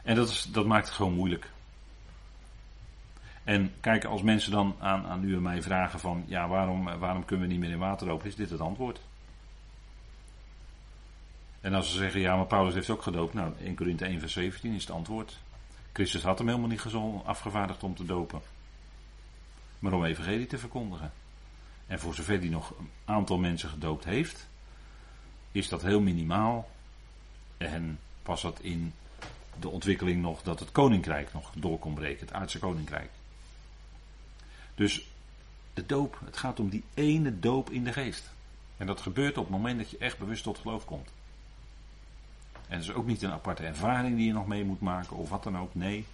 En 0.02 0.14
dat, 0.14 0.28
is, 0.28 0.42
dat 0.42 0.66
maakt 0.66 0.86
het 0.86 0.96
gewoon 0.96 1.14
moeilijk. 1.14 1.50
En 3.44 3.72
kijk, 3.80 4.04
als 4.04 4.22
mensen 4.22 4.52
dan 4.52 4.76
aan, 4.78 5.06
aan 5.06 5.24
u 5.24 5.34
en 5.34 5.42
mij 5.42 5.62
vragen 5.62 6.00
van, 6.00 6.24
ja, 6.26 6.48
waarom, 6.48 6.84
waarom 6.98 7.24
kunnen 7.24 7.46
we 7.46 7.52
niet 7.52 7.62
meer 7.62 7.70
in 7.70 7.78
water 7.78 8.06
lopen, 8.06 8.28
is 8.28 8.36
dit 8.36 8.50
het 8.50 8.60
antwoord. 8.60 9.00
En 11.60 11.74
als 11.74 11.90
ze 11.90 11.96
zeggen, 11.96 12.20
ja, 12.20 12.36
maar 12.36 12.46
Paulus 12.46 12.74
heeft 12.74 12.90
ook 12.90 13.02
gedoopt, 13.02 13.34
nou, 13.34 13.52
1 13.58 13.74
Korinthe 13.74 14.04
1 14.04 14.20
vers 14.20 14.32
17 14.32 14.74
is 14.74 14.82
het 14.82 14.90
antwoord. 14.90 15.38
Christus 15.92 16.22
had 16.22 16.38
hem 16.38 16.48
helemaal 16.48 16.68
niet 16.68 16.86
afgevaardigd 17.24 17.82
om 17.82 17.94
te 17.94 18.04
dopen. 18.04 18.42
Maar 19.82 19.92
om 19.92 20.04
evangelie 20.04 20.46
te 20.46 20.58
verkondigen. 20.58 21.12
En 21.86 21.98
voor 21.98 22.14
zover 22.14 22.38
hij 22.38 22.48
nog 22.48 22.74
een 22.78 22.90
aantal 23.04 23.38
mensen 23.38 23.68
gedoopt 23.68 24.04
heeft, 24.04 24.46
is 25.52 25.68
dat 25.68 25.82
heel 25.82 26.00
minimaal. 26.00 26.70
En 27.56 27.98
past 28.22 28.42
dat 28.42 28.60
in 28.60 28.92
de 29.60 29.68
ontwikkeling 29.68 30.22
nog 30.22 30.42
dat 30.42 30.60
het 30.60 30.72
koninkrijk 30.72 31.32
nog 31.32 31.50
door 31.54 31.78
kon 31.78 31.94
breken, 31.94 32.26
het 32.26 32.34
aardse 32.34 32.58
koninkrijk. 32.58 33.10
Dus 34.74 35.06
de 35.74 35.86
doop, 35.86 36.20
het 36.24 36.36
gaat 36.36 36.60
om 36.60 36.68
die 36.68 36.84
ene 36.94 37.38
doop 37.38 37.70
in 37.70 37.84
de 37.84 37.92
geest. 37.92 38.30
En 38.76 38.86
dat 38.86 39.00
gebeurt 39.00 39.38
op 39.38 39.44
het 39.44 39.52
moment 39.52 39.78
dat 39.78 39.90
je 39.90 39.98
echt 39.98 40.18
bewust 40.18 40.42
tot 40.42 40.58
geloof 40.58 40.84
komt. 40.84 41.08
En 42.52 42.78
het 42.78 42.82
is 42.82 42.92
ook 42.92 43.06
niet 43.06 43.22
een 43.22 43.32
aparte 43.32 43.66
ervaring 43.66 44.16
die 44.16 44.26
je 44.26 44.32
nog 44.32 44.46
mee 44.46 44.64
moet 44.64 44.80
maken 44.80 45.16
of 45.16 45.28
wat 45.28 45.42
dan 45.42 45.58
ook. 45.58 45.74
Nee. 45.74 46.06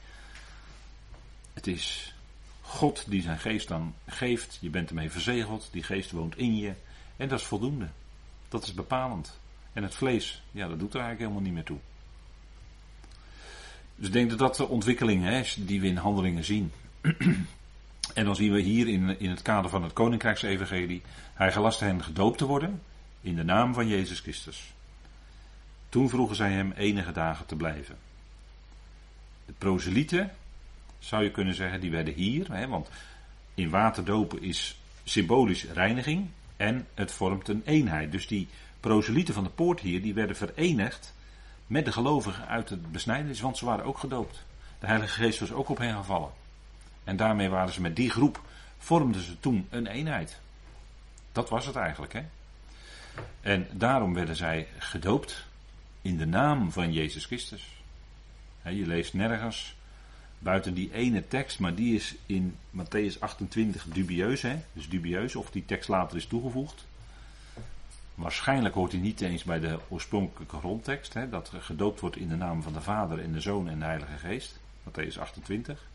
Het 1.52 1.66
is 1.66 2.14
God 2.68 3.04
die 3.10 3.22
zijn 3.22 3.38
geest 3.38 3.68
dan 3.68 3.94
geeft. 4.06 4.58
Je 4.60 4.70
bent 4.70 4.88
ermee 4.88 5.10
verzegeld. 5.10 5.68
Die 5.70 5.82
geest 5.82 6.10
woont 6.10 6.36
in 6.36 6.56
je. 6.56 6.72
En 7.16 7.28
dat 7.28 7.40
is 7.40 7.46
voldoende. 7.46 7.88
Dat 8.48 8.62
is 8.62 8.74
bepalend. 8.74 9.38
En 9.72 9.82
het 9.82 9.94
vlees, 9.94 10.42
ja, 10.50 10.68
dat 10.68 10.78
doet 10.78 10.94
er 10.94 11.00
eigenlijk 11.00 11.18
helemaal 11.18 11.42
niet 11.42 11.52
meer 11.52 11.64
toe. 11.64 11.78
Dus 13.96 14.06
ik 14.06 14.12
denk 14.12 14.30
dat 14.30 14.38
dat 14.38 14.56
de 14.56 14.68
ontwikkeling 14.68 15.28
is 15.28 15.56
die 15.60 15.80
we 15.80 15.86
in 15.86 15.96
handelingen 15.96 16.44
zien. 16.44 16.72
en 18.14 18.24
dan 18.24 18.36
zien 18.36 18.52
we 18.52 18.60
hier 18.60 18.88
in, 18.88 19.20
in 19.20 19.30
het 19.30 19.42
kader 19.42 19.70
van 19.70 19.82
het 19.82 19.92
Koninkrijksevangelie. 19.92 21.02
Hij 21.34 21.52
gelastte 21.52 21.84
hen 21.84 22.02
gedoopt 22.02 22.38
te 22.38 22.46
worden 22.46 22.82
in 23.20 23.36
de 23.36 23.44
naam 23.44 23.74
van 23.74 23.88
Jezus 23.88 24.20
Christus. 24.20 24.72
Toen 25.88 26.08
vroegen 26.08 26.36
zij 26.36 26.52
hem 26.52 26.72
enige 26.72 27.12
dagen 27.12 27.46
te 27.46 27.56
blijven. 27.56 27.96
De 29.46 29.52
proselieten, 29.58 30.30
zou 30.98 31.22
je 31.22 31.30
kunnen 31.30 31.54
zeggen, 31.54 31.80
die 31.80 31.90
werden 31.90 32.14
hier, 32.14 32.52
hè, 32.52 32.68
want 32.68 32.88
in 33.54 33.70
waterdopen 33.70 34.42
is 34.42 34.78
symbolisch 35.04 35.64
reiniging 35.64 36.28
en 36.56 36.86
het 36.94 37.12
vormt 37.12 37.48
een 37.48 37.62
eenheid. 37.64 38.12
Dus 38.12 38.26
die 38.26 38.48
proselieten 38.80 39.34
van 39.34 39.44
de 39.44 39.50
poort 39.50 39.80
hier, 39.80 40.02
die 40.02 40.14
werden 40.14 40.36
verenigd 40.36 41.14
met 41.66 41.84
de 41.84 41.92
gelovigen 41.92 42.46
uit 42.46 42.68
het 42.68 42.92
besnijdenis, 42.92 43.40
want 43.40 43.56
ze 43.56 43.64
waren 43.64 43.84
ook 43.84 43.98
gedoopt. 43.98 44.44
De 44.78 44.86
Heilige 44.86 45.22
Geest 45.22 45.40
was 45.40 45.52
ook 45.52 45.68
op 45.68 45.78
hen 45.78 45.96
gevallen. 45.96 46.30
En 47.04 47.16
daarmee 47.16 47.48
waren 47.48 47.72
ze 47.72 47.80
met 47.80 47.96
die 47.96 48.10
groep, 48.10 48.42
vormden 48.78 49.22
ze 49.22 49.40
toen 49.40 49.66
een 49.70 49.86
eenheid. 49.86 50.40
Dat 51.32 51.48
was 51.48 51.66
het 51.66 51.76
eigenlijk, 51.76 52.12
hè. 52.12 52.22
En 53.40 53.68
daarom 53.72 54.14
werden 54.14 54.36
zij 54.36 54.66
gedoopt 54.78 55.44
in 56.02 56.16
de 56.16 56.26
naam 56.26 56.72
van 56.72 56.92
Jezus 56.92 57.24
Christus. 57.24 57.68
je 58.62 58.86
leest 58.86 59.14
nergens 59.14 59.76
buiten 60.38 60.74
die 60.74 60.92
ene 60.92 61.28
tekst, 61.28 61.58
maar 61.58 61.74
die 61.74 61.94
is 61.94 62.14
in 62.26 62.56
Matthäus 62.70 63.18
28 63.18 63.84
dubieus, 63.84 64.42
hè? 64.42 64.56
dus 64.72 64.88
dubieus 64.88 65.36
of 65.36 65.50
die 65.50 65.64
tekst 65.64 65.88
later 65.88 66.16
is 66.16 66.26
toegevoegd. 66.26 66.86
Waarschijnlijk 68.14 68.74
hoort 68.74 68.92
hij 68.92 69.00
niet 69.00 69.20
eens 69.20 69.44
bij 69.44 69.60
de 69.60 69.78
oorspronkelijke 69.88 70.58
grondtekst, 70.58 71.14
hè, 71.14 71.28
dat 71.28 71.52
gedoopt 71.58 72.00
wordt 72.00 72.16
in 72.16 72.28
de 72.28 72.36
naam 72.36 72.62
van 72.62 72.72
de 72.72 72.80
Vader 72.80 73.18
en 73.18 73.32
de 73.32 73.40
Zoon 73.40 73.68
en 73.68 73.78
de 73.78 73.84
Heilige 73.84 74.18
Geest. 74.18 74.58
Matthäus 74.88 75.18
28. 75.18 75.86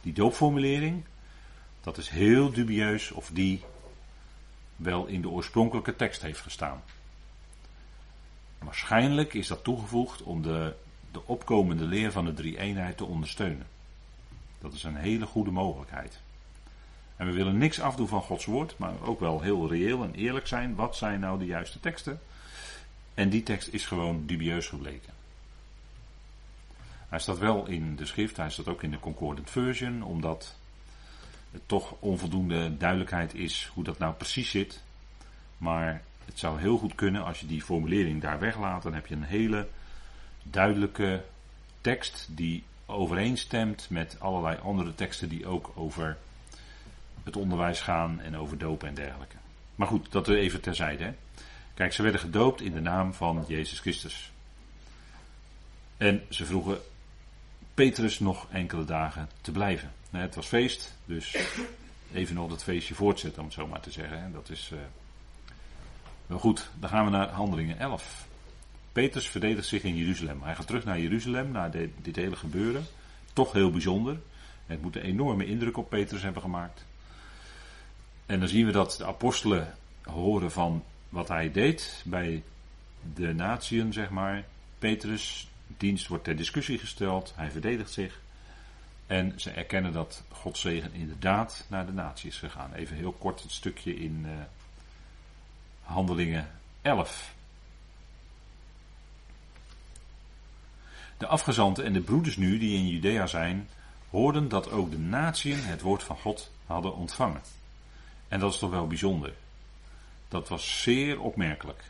Die 0.00 0.12
doopformulering, 0.12 1.04
dat 1.80 1.98
is 1.98 2.08
heel 2.08 2.52
dubieus 2.52 3.10
of 3.10 3.30
die 3.32 3.62
wel 4.76 5.06
in 5.06 5.20
de 5.20 5.28
oorspronkelijke 5.28 5.96
tekst 5.96 6.22
heeft 6.22 6.40
gestaan. 6.40 6.82
Waarschijnlijk 8.58 9.34
is 9.34 9.46
dat 9.46 9.64
toegevoegd 9.64 10.22
om 10.22 10.42
de, 10.42 10.74
de 11.12 11.26
opkomende 11.26 11.84
leer 11.84 12.12
van 12.12 12.24
de 12.24 12.34
drie-eenheid 12.34 12.96
te 12.96 13.04
ondersteunen. 13.04 13.66
Dat 14.60 14.72
is 14.72 14.82
een 14.82 14.96
hele 14.96 15.26
goede 15.26 15.50
mogelijkheid. 15.50 16.20
En 17.16 17.26
we 17.26 17.32
willen 17.32 17.58
niks 17.58 17.80
afdoen 17.80 18.08
van 18.08 18.22
Gods 18.22 18.44
woord, 18.44 18.78
maar 18.78 19.02
ook 19.02 19.20
wel 19.20 19.40
heel 19.40 19.68
reëel 19.68 20.02
en 20.02 20.14
eerlijk 20.14 20.46
zijn. 20.46 20.74
Wat 20.74 20.96
zijn 20.96 21.20
nou 21.20 21.38
de 21.38 21.46
juiste 21.46 21.80
teksten? 21.80 22.20
En 23.14 23.28
die 23.28 23.42
tekst 23.42 23.68
is 23.68 23.86
gewoon 23.86 24.26
dubieus 24.26 24.66
gebleken. 24.66 25.12
Hij 27.08 27.18
staat 27.18 27.38
wel 27.38 27.66
in 27.66 27.96
de 27.96 28.06
schrift, 28.06 28.36
hij 28.36 28.50
staat 28.50 28.68
ook 28.68 28.82
in 28.82 28.90
de 28.90 29.00
Concordant 29.00 29.50
Version, 29.50 30.02
omdat 30.02 30.56
het 31.50 31.62
toch 31.66 31.94
onvoldoende 31.98 32.76
duidelijkheid 32.76 33.34
is 33.34 33.70
hoe 33.74 33.84
dat 33.84 33.98
nou 33.98 34.14
precies 34.14 34.50
zit. 34.50 34.82
Maar 35.58 36.02
het 36.24 36.38
zou 36.38 36.60
heel 36.60 36.78
goed 36.78 36.94
kunnen 36.94 37.24
als 37.24 37.40
je 37.40 37.46
die 37.46 37.62
formulering 37.62 38.22
daar 38.22 38.38
weglaat, 38.38 38.82
dan 38.82 38.94
heb 38.94 39.06
je 39.06 39.14
een 39.14 39.22
hele 39.22 39.68
duidelijke 40.42 41.24
tekst 41.80 42.26
die 42.30 42.64
overeenstemt 42.88 43.86
met 43.90 44.16
allerlei 44.18 44.58
andere 44.62 44.94
teksten 44.94 45.28
die 45.28 45.46
ook 45.46 45.72
over 45.74 46.16
het 47.24 47.36
onderwijs 47.36 47.80
gaan 47.80 48.20
en 48.20 48.36
over 48.36 48.58
dopen 48.58 48.88
en 48.88 48.94
dergelijke. 48.94 49.36
Maar 49.74 49.88
goed, 49.88 50.12
dat 50.12 50.28
even 50.28 50.60
terzijde. 50.60 51.04
Hè. 51.04 51.14
Kijk, 51.74 51.92
ze 51.92 52.02
werden 52.02 52.20
gedoopt 52.20 52.60
in 52.60 52.72
de 52.72 52.80
naam 52.80 53.14
van 53.14 53.44
Jezus 53.48 53.80
Christus. 53.80 54.32
En 55.96 56.22
ze 56.28 56.46
vroegen 56.46 56.78
Petrus 57.74 58.18
nog 58.18 58.46
enkele 58.50 58.84
dagen 58.84 59.28
te 59.40 59.52
blijven. 59.52 59.92
Het 60.10 60.34
was 60.34 60.46
feest, 60.46 60.94
dus 61.04 61.36
even 62.12 62.34
nog 62.34 62.48
dat 62.48 62.62
feestje 62.62 62.94
voortzetten, 62.94 63.40
om 63.40 63.46
het 63.46 63.54
zo 63.54 63.66
maar 63.66 63.80
te 63.80 63.90
zeggen. 63.90 64.32
Dat 64.32 64.50
is 64.50 64.70
uh, 64.72 64.78
wel 66.26 66.38
goed. 66.38 66.70
Dan 66.74 66.88
gaan 66.88 67.04
we 67.04 67.10
naar 67.10 67.28
Handelingen 67.28 67.78
11. 67.78 68.27
Petrus 68.98 69.28
verdedigt 69.28 69.66
zich 69.66 69.82
in 69.82 69.96
Jeruzalem. 69.96 70.42
Hij 70.42 70.54
gaat 70.54 70.66
terug 70.66 70.84
naar 70.84 71.00
Jeruzalem, 71.00 71.50
naar 71.50 71.70
dit 72.02 72.16
hele 72.16 72.36
gebeuren. 72.36 72.86
Toch 73.32 73.52
heel 73.52 73.70
bijzonder. 73.70 74.20
Het 74.66 74.82
moet 74.82 74.96
een 74.96 75.02
enorme 75.02 75.46
indruk 75.46 75.76
op 75.76 75.88
Petrus 75.88 76.22
hebben 76.22 76.42
gemaakt. 76.42 76.84
En 78.26 78.38
dan 78.38 78.48
zien 78.48 78.66
we 78.66 78.72
dat 78.72 78.94
de 78.98 79.04
apostelen 79.04 79.74
horen 80.02 80.50
van 80.50 80.84
wat 81.08 81.28
hij 81.28 81.52
deed 81.52 82.02
bij 82.04 82.42
de 83.14 83.34
natieën, 83.34 83.92
zeg 83.92 84.10
maar. 84.10 84.44
Petrus, 84.78 85.48
dienst 85.66 86.06
wordt 86.06 86.24
ter 86.24 86.36
discussie 86.36 86.78
gesteld, 86.78 87.32
hij 87.36 87.50
verdedigt 87.50 87.92
zich. 87.92 88.20
En 89.06 89.32
ze 89.36 89.50
erkennen 89.50 89.92
dat 89.92 90.24
Gods 90.28 90.60
zegen 90.60 90.92
inderdaad 90.92 91.66
naar 91.68 91.86
de 91.86 91.92
natie 91.92 92.30
is 92.30 92.38
gegaan. 92.38 92.72
Even 92.72 92.96
heel 92.96 93.12
kort 93.12 93.42
het 93.42 93.52
stukje 93.52 93.96
in 93.96 94.24
uh, 94.26 94.32
Handelingen 95.82 96.50
11. 96.82 97.36
De 101.18 101.26
afgezanten 101.26 101.84
en 101.84 101.92
de 101.92 102.00
broeders 102.00 102.36
nu 102.36 102.58
die 102.58 102.76
in 102.76 102.88
Judea 102.88 103.26
zijn, 103.26 103.68
hoorden 104.10 104.48
dat 104.48 104.70
ook 104.70 104.90
de 104.90 104.98
natieën 104.98 105.64
het 105.64 105.80
woord 105.80 106.02
van 106.02 106.16
God 106.16 106.50
hadden 106.66 106.96
ontvangen. 106.96 107.40
En 108.28 108.40
dat 108.40 108.52
is 108.52 108.58
toch 108.58 108.70
wel 108.70 108.86
bijzonder. 108.86 109.32
Dat 110.28 110.48
was 110.48 110.82
zeer 110.82 111.20
opmerkelijk. 111.20 111.82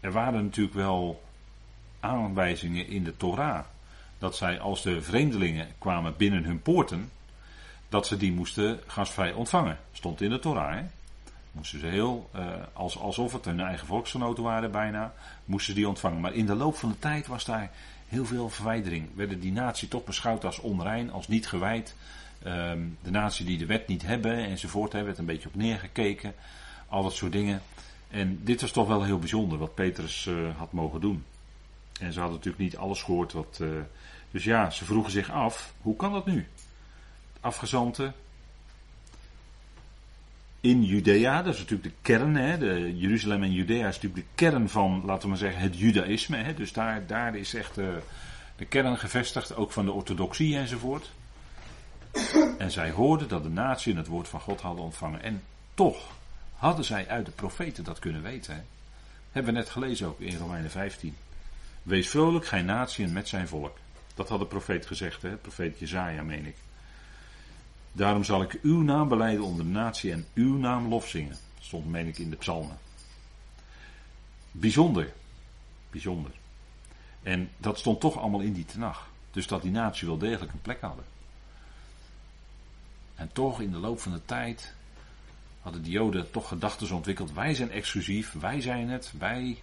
Er 0.00 0.12
waren 0.12 0.44
natuurlijk 0.44 0.76
wel 0.76 1.22
aanwijzingen 2.00 2.88
in 2.88 3.04
de 3.04 3.16
Torah 3.16 3.64
dat 4.18 4.36
zij 4.36 4.60
als 4.60 4.82
de 4.82 5.02
vreemdelingen 5.02 5.68
kwamen 5.78 6.16
binnen 6.16 6.44
hun 6.44 6.62
poorten, 6.62 7.10
dat 7.88 8.06
ze 8.06 8.16
die 8.16 8.32
moesten 8.32 8.80
gastvrij 8.86 9.32
ontvangen. 9.32 9.78
Stond 9.92 10.20
in 10.20 10.30
de 10.30 10.38
Torah. 10.38 10.74
Hè? 10.74 10.82
Moesten 11.52 11.80
ze 11.80 11.86
heel, 11.86 12.30
als, 12.72 12.98
alsof 12.98 13.32
het 13.32 13.44
hun 13.44 13.60
eigen 13.60 13.86
volksgenoten 13.86 14.42
waren 14.42 14.70
bijna, 14.70 15.12
moesten 15.44 15.72
ze 15.72 15.78
die 15.78 15.88
ontvangen. 15.88 16.20
Maar 16.20 16.34
in 16.34 16.46
de 16.46 16.54
loop 16.54 16.76
van 16.76 16.88
de 16.88 16.98
tijd 16.98 17.26
was 17.26 17.44
daar 17.44 17.70
heel 18.08 18.24
veel 18.24 18.48
verwijdering. 18.48 19.08
Werden 19.14 19.40
die 19.40 19.52
natie 19.52 19.88
toch 19.88 20.04
beschouwd 20.04 20.44
als 20.44 20.58
onrein, 20.58 21.10
als 21.10 21.28
niet 21.28 21.46
gewijd. 21.46 21.94
Ehm, 22.42 22.80
de 23.02 23.10
natie 23.10 23.46
die 23.46 23.58
de 23.58 23.66
wet 23.66 23.86
niet 23.86 24.02
hebben 24.02 24.36
enzovoort. 24.36 24.92
Werd 24.92 25.18
een 25.18 25.24
beetje 25.24 25.48
op 25.48 25.54
neergekeken. 25.54 26.34
Al 26.88 27.02
dat 27.02 27.12
soort 27.12 27.32
dingen. 27.32 27.62
En 28.10 28.44
dit 28.44 28.60
was 28.60 28.70
toch 28.70 28.88
wel 28.88 29.02
heel 29.02 29.18
bijzonder 29.18 29.58
wat 29.58 29.74
Petrus 29.74 30.26
uh, 30.26 30.56
had 30.56 30.72
mogen 30.72 31.00
doen. 31.00 31.24
En 32.00 32.12
ze 32.12 32.18
hadden 32.18 32.36
natuurlijk 32.36 32.64
niet 32.64 32.76
alles 32.76 33.02
gehoord 33.02 33.32
wat. 33.32 33.58
Uh, 33.62 33.68
dus 34.30 34.44
ja, 34.44 34.70
ze 34.70 34.84
vroegen 34.84 35.12
zich 35.12 35.30
af: 35.30 35.74
hoe 35.80 35.96
kan 35.96 36.12
dat 36.12 36.26
nu? 36.26 36.46
Afgezanten 37.40 38.14
in 40.60 40.84
Judea, 40.84 41.42
dat 41.42 41.54
is 41.54 41.60
natuurlijk 41.60 41.88
de 41.88 42.02
kern, 42.02 42.36
hè, 42.36 42.58
de 42.58 42.96
Jeruzalem 42.98 43.42
en 43.42 43.52
Judea 43.52 43.88
is 43.88 43.94
natuurlijk 44.00 44.26
de 44.28 44.34
kern 44.34 44.68
van, 44.68 45.02
laten 45.04 45.22
we 45.22 45.28
maar 45.28 45.36
zeggen, 45.36 45.60
het 45.60 45.78
Judaïsme. 45.78 46.36
Hè, 46.36 46.54
dus 46.54 46.72
daar, 46.72 47.06
daar 47.06 47.36
is 47.36 47.54
echt 47.54 47.78
uh, 47.78 47.88
de 48.56 48.64
kern 48.64 48.98
gevestigd, 48.98 49.54
ook 49.54 49.72
van 49.72 49.84
de 49.84 49.92
orthodoxie 49.92 50.56
enzovoort. 50.56 51.10
En 52.58 52.70
zij 52.70 52.90
hoorden 52.90 53.28
dat 53.28 53.42
de 53.42 53.48
natie 53.48 53.96
het 53.96 54.06
woord 54.06 54.28
van 54.28 54.40
God 54.40 54.60
hadden 54.60 54.84
ontvangen. 54.84 55.22
En 55.22 55.42
toch 55.74 56.16
hadden 56.54 56.84
zij 56.84 57.08
uit 57.08 57.26
de 57.26 57.32
profeten 57.32 57.84
dat 57.84 57.98
kunnen 57.98 58.22
weten. 58.22 58.66
Hebben 59.32 59.52
we 59.54 59.58
net 59.58 59.70
gelezen 59.70 60.06
ook 60.06 60.20
in 60.20 60.36
Romeinen 60.36 60.70
15. 60.70 61.16
Wees 61.82 62.08
vrolijk, 62.08 62.46
gij 62.46 62.62
natie 62.62 63.08
met 63.08 63.28
zijn 63.28 63.48
volk. 63.48 63.76
Dat 64.14 64.28
had 64.28 64.38
de 64.38 64.46
profeet 64.46 64.86
gezegd, 64.86 65.22
hè? 65.22 65.36
profeet 65.36 65.78
Jezaja, 65.78 66.22
meen 66.22 66.46
ik. 66.46 66.56
Daarom 67.98 68.24
zal 68.24 68.42
ik 68.42 68.58
uw 68.62 68.82
naam 68.82 69.08
beleiden 69.08 69.44
onder 69.44 69.64
de 69.64 69.70
natie 69.70 70.12
en 70.12 70.26
uw 70.34 70.56
naam 70.56 70.88
lof 70.88 71.08
zingen. 71.08 71.36
Stond, 71.60 71.86
meen 71.86 72.06
ik, 72.06 72.18
in 72.18 72.30
de 72.30 72.36
psalmen. 72.36 72.78
Bijzonder. 74.50 75.12
Bijzonder. 75.90 76.30
En 77.22 77.50
dat 77.56 77.78
stond 77.78 78.00
toch 78.00 78.18
allemaal 78.18 78.40
in 78.40 78.52
die 78.52 78.64
tenag. 78.64 79.10
Dus 79.30 79.46
dat 79.46 79.62
die 79.62 79.70
natie 79.70 80.06
wel 80.06 80.18
degelijk 80.18 80.52
een 80.52 80.60
plek 80.60 80.80
hadden. 80.80 81.04
En 83.14 83.32
toch 83.32 83.60
in 83.60 83.70
de 83.70 83.78
loop 83.78 84.00
van 84.00 84.12
de 84.12 84.24
tijd 84.24 84.74
hadden 85.60 85.82
de 85.82 85.90
Joden 85.90 86.30
toch 86.30 86.48
gedachten 86.48 86.94
ontwikkeld. 86.94 87.32
Wij 87.32 87.54
zijn 87.54 87.70
exclusief, 87.70 88.32
wij 88.32 88.60
zijn 88.60 88.88
het, 88.88 89.12
wij. 89.18 89.62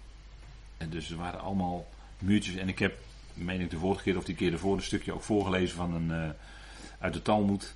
En 0.78 0.90
dus 0.90 1.10
waren 1.10 1.40
allemaal 1.40 1.88
muurtjes. 2.20 2.56
En 2.56 2.68
ik 2.68 2.80
heb, 2.80 2.98
meen 3.34 3.62
ik 3.62 3.70
de 3.70 3.80
vorige 3.80 4.04
keer 4.04 4.18
of 4.18 4.24
die 4.24 4.36
keer 4.36 4.54
ervoor, 4.54 4.76
een 4.76 4.84
stukje 4.84 5.14
ook 5.14 5.24
voorgelezen 5.24 5.76
van 5.76 5.94
een, 5.94 6.28
uh, 6.28 6.30
uit 7.00 7.14
de 7.14 7.22
Talmud. 7.22 7.76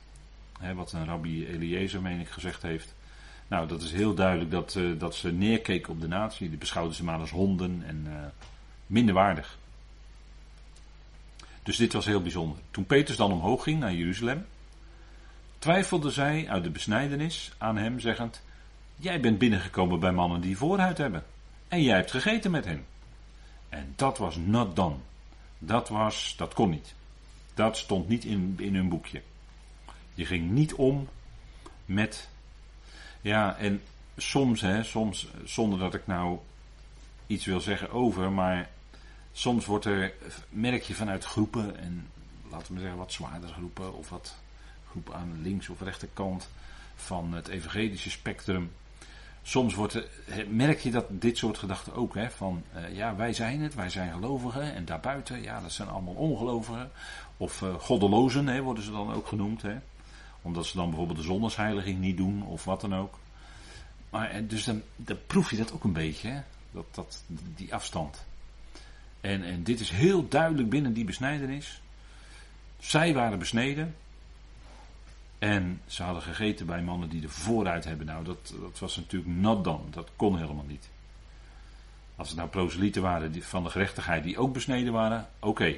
Wat 0.75 0.91
een 0.91 1.05
rabbi 1.05 1.47
Eliezer, 1.47 2.01
meen 2.01 2.19
ik, 2.19 2.29
gezegd 2.29 2.61
heeft. 2.61 2.95
Nou, 3.47 3.67
dat 3.67 3.81
is 3.81 3.91
heel 3.91 4.13
duidelijk 4.13 4.51
dat, 4.51 4.75
uh, 4.75 4.99
dat 4.99 5.15
ze 5.15 5.31
neerkeken 5.31 5.93
op 5.93 6.01
de 6.01 6.07
natie. 6.07 6.49
Die 6.49 6.57
beschouwden 6.57 6.95
ze 6.95 7.03
maar 7.03 7.19
als 7.19 7.31
honden 7.31 7.83
en 7.85 8.05
uh, 8.07 8.13
minder 8.87 9.13
waardig. 9.13 9.57
Dus 11.63 11.77
dit 11.77 11.93
was 11.93 12.05
heel 12.05 12.21
bijzonder. 12.21 12.57
Toen 12.71 12.85
Petrus 12.85 13.17
dan 13.17 13.31
omhoog 13.31 13.63
ging 13.63 13.79
naar 13.79 13.93
Jeruzalem, 13.93 14.45
twijfelde 15.59 16.11
zij 16.11 16.49
uit 16.49 16.63
de 16.63 16.69
besnijdenis 16.69 17.51
aan 17.57 17.77
hem, 17.77 17.99
zeggend: 17.99 18.41
Jij 18.95 19.19
bent 19.19 19.37
binnengekomen 19.37 19.99
bij 19.99 20.11
mannen 20.11 20.41
die 20.41 20.57
voorhuid 20.57 20.97
hebben. 20.97 21.23
En 21.67 21.81
jij 21.81 21.95
hebt 21.95 22.11
gegeten 22.11 22.51
met 22.51 22.65
hen. 22.65 22.85
En 23.69 23.93
dat 23.95 24.17
was 24.17 24.35
not 24.35 24.75
done. 24.75 24.95
Dat 25.59 25.89
was, 25.89 26.33
dat 26.37 26.53
kon 26.53 26.69
niet. 26.69 26.93
Dat 27.53 27.77
stond 27.77 28.07
niet 28.07 28.25
in, 28.25 28.55
in 28.57 28.75
hun 28.75 28.89
boekje. 28.89 29.21
Je 30.19 30.25
ging 30.25 30.51
niet 30.51 30.73
om 30.73 31.07
met. 31.85 32.29
Ja, 33.21 33.57
en 33.57 33.81
soms, 34.17 34.61
hè, 34.61 34.83
soms, 34.83 35.27
zonder 35.43 35.79
dat 35.79 35.93
ik 35.93 36.07
nou 36.07 36.39
iets 37.27 37.45
wil 37.45 37.59
zeggen 37.59 37.91
over, 37.91 38.31
maar 38.31 38.69
soms 39.31 39.65
wordt 39.65 39.85
er, 39.85 40.13
merk 40.49 40.83
je 40.83 40.93
vanuit 40.93 41.25
groepen, 41.25 41.77
en 41.77 42.07
laten 42.49 42.73
we 42.73 42.79
zeggen 42.79 42.97
wat 42.97 43.13
zwaardere 43.13 43.53
groepen, 43.53 43.93
of 43.93 44.09
wat 44.09 44.35
groepen 44.89 45.15
aan 45.15 45.39
links 45.41 45.69
of 45.69 45.81
rechterkant 45.81 46.49
van 46.95 47.33
het 47.33 47.47
evangelische 47.47 48.09
spectrum. 48.09 48.71
Soms 49.41 49.73
wordt 49.73 49.93
er, 49.93 50.07
merk 50.49 50.79
je 50.79 50.91
dat 50.91 51.05
dit 51.09 51.37
soort 51.37 51.57
gedachten 51.57 51.93
ook, 51.93 52.15
hè, 52.15 52.29
van 52.29 52.63
uh, 52.75 52.95
ja, 52.95 53.15
wij 53.15 53.33
zijn 53.33 53.61
het, 53.61 53.75
wij 53.75 53.89
zijn 53.89 54.11
gelovigen, 54.11 54.73
en 54.73 54.85
daarbuiten, 54.85 55.41
ja, 55.41 55.61
dat 55.61 55.71
zijn 55.71 55.89
allemaal 55.89 56.13
ongelovigen. 56.13 56.91
Of 57.37 57.61
uh, 57.61 57.73
goddelozen, 57.73 58.47
hè, 58.47 58.61
worden 58.61 58.83
ze 58.83 58.91
dan 58.91 59.13
ook 59.13 59.27
genoemd, 59.27 59.61
hè. 59.61 59.77
Omdat 60.41 60.65
ze 60.65 60.77
dan 60.77 60.87
bijvoorbeeld 60.87 61.17
de 61.17 61.23
zonnesheiliging 61.23 61.99
niet 61.99 62.17
doen, 62.17 62.43
of 62.43 62.63
wat 62.63 62.81
dan 62.81 62.95
ook. 62.95 63.19
Maar 64.09 64.29
eh, 64.29 64.41
dus 64.47 64.63
dan, 64.63 64.81
proef 65.27 65.49
je 65.51 65.57
dat 65.57 65.71
ook 65.71 65.83
een 65.83 65.93
beetje, 65.93 66.29
hè? 66.29 66.41
Dat, 66.71 66.85
dat, 66.91 67.23
die 67.55 67.73
afstand. 67.73 68.25
En, 69.21 69.43
en 69.43 69.63
dit 69.63 69.79
is 69.79 69.89
heel 69.89 70.27
duidelijk 70.27 70.69
binnen 70.69 70.93
die 70.93 71.05
besnijdenis. 71.05 71.81
Zij 72.79 73.13
waren 73.13 73.39
besneden. 73.39 73.95
En 75.39 75.81
ze 75.87 76.03
hadden 76.03 76.23
gegeten 76.23 76.65
bij 76.65 76.81
mannen 76.81 77.09
die 77.09 77.23
er 77.23 77.29
vooruit 77.29 77.85
hebben. 77.85 78.05
Nou, 78.05 78.23
dat, 78.23 78.53
dat 78.61 78.79
was 78.79 78.95
natuurlijk 78.95 79.31
not 79.31 79.63
dan. 79.63 79.87
Dat 79.89 80.09
kon 80.15 80.37
helemaal 80.37 80.65
niet. 80.67 80.89
Als 82.15 82.27
het 82.27 82.37
nou 82.37 82.49
proselieten 82.49 83.01
waren 83.01 83.43
van 83.43 83.63
de 83.63 83.69
gerechtigheid 83.69 84.23
die 84.23 84.37
ook 84.37 84.53
besneden 84.53 84.93
waren, 84.93 85.27
oké. 85.39 85.75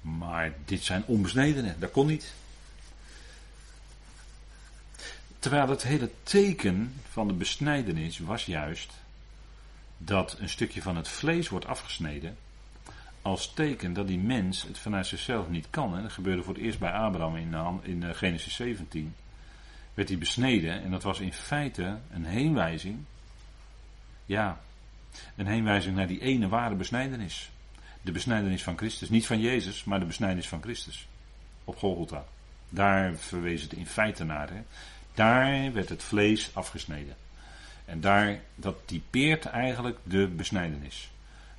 Maar 0.00 0.52
dit 0.64 0.82
zijn 0.84 1.04
onbesnedenen, 1.06 1.80
dat 1.80 1.90
kon 1.90 2.06
niet. 2.06 2.32
Terwijl 5.40 5.68
het 5.68 5.82
hele 5.82 6.10
teken 6.22 6.94
van 7.08 7.28
de 7.28 7.34
besnijdenis 7.34 8.18
was 8.18 8.44
juist 8.44 8.92
dat 9.98 10.36
een 10.38 10.48
stukje 10.48 10.82
van 10.82 10.96
het 10.96 11.08
vlees 11.08 11.48
wordt 11.48 11.66
afgesneden. 11.66 12.36
Als 13.22 13.52
teken 13.52 13.92
dat 13.92 14.06
die 14.06 14.18
mens 14.18 14.62
het 14.62 14.78
vanuit 14.78 15.06
zichzelf 15.06 15.48
niet 15.48 15.66
kan. 15.70 15.94
Hè. 15.94 16.02
Dat 16.02 16.12
gebeurde 16.12 16.42
voor 16.42 16.54
het 16.54 16.62
eerst 16.62 16.78
bij 16.78 16.90
Abraham 16.90 17.36
in, 17.36 17.54
in 17.82 18.02
eh, 18.02 18.14
Genesis 18.14 18.54
17. 18.54 19.14
Werd 19.94 20.08
hij 20.08 20.18
besneden 20.18 20.82
en 20.82 20.90
dat 20.90 21.02
was 21.02 21.20
in 21.20 21.32
feite 21.32 21.98
een 22.12 22.24
heenwijzing. 22.24 22.98
Ja, 24.26 24.60
een 25.36 25.46
heenwijzing 25.46 25.96
naar 25.96 26.06
die 26.06 26.20
ene 26.20 26.48
ware 26.48 26.74
besnijdenis. 26.74 27.50
De 28.02 28.12
besnijdenis 28.12 28.62
van 28.62 28.76
Christus. 28.76 29.08
Niet 29.08 29.26
van 29.26 29.40
Jezus, 29.40 29.84
maar 29.84 30.00
de 30.00 30.06
besnijdenis 30.06 30.48
van 30.48 30.62
Christus. 30.62 31.08
Op 31.64 31.76
Golgotha. 31.76 32.24
Daar 32.68 33.14
verwees 33.16 33.62
het 33.62 33.72
in 33.72 33.86
feite 33.86 34.24
naar. 34.24 34.50
Hè. 34.50 34.62
Daar 35.14 35.72
werd 35.72 35.88
het 35.88 36.02
vlees 36.02 36.50
afgesneden. 36.52 37.16
En 37.84 38.00
daar, 38.00 38.40
dat 38.54 38.76
typeert 38.84 39.46
eigenlijk 39.46 39.98
de 40.02 40.26
besnijdenis. 40.26 41.10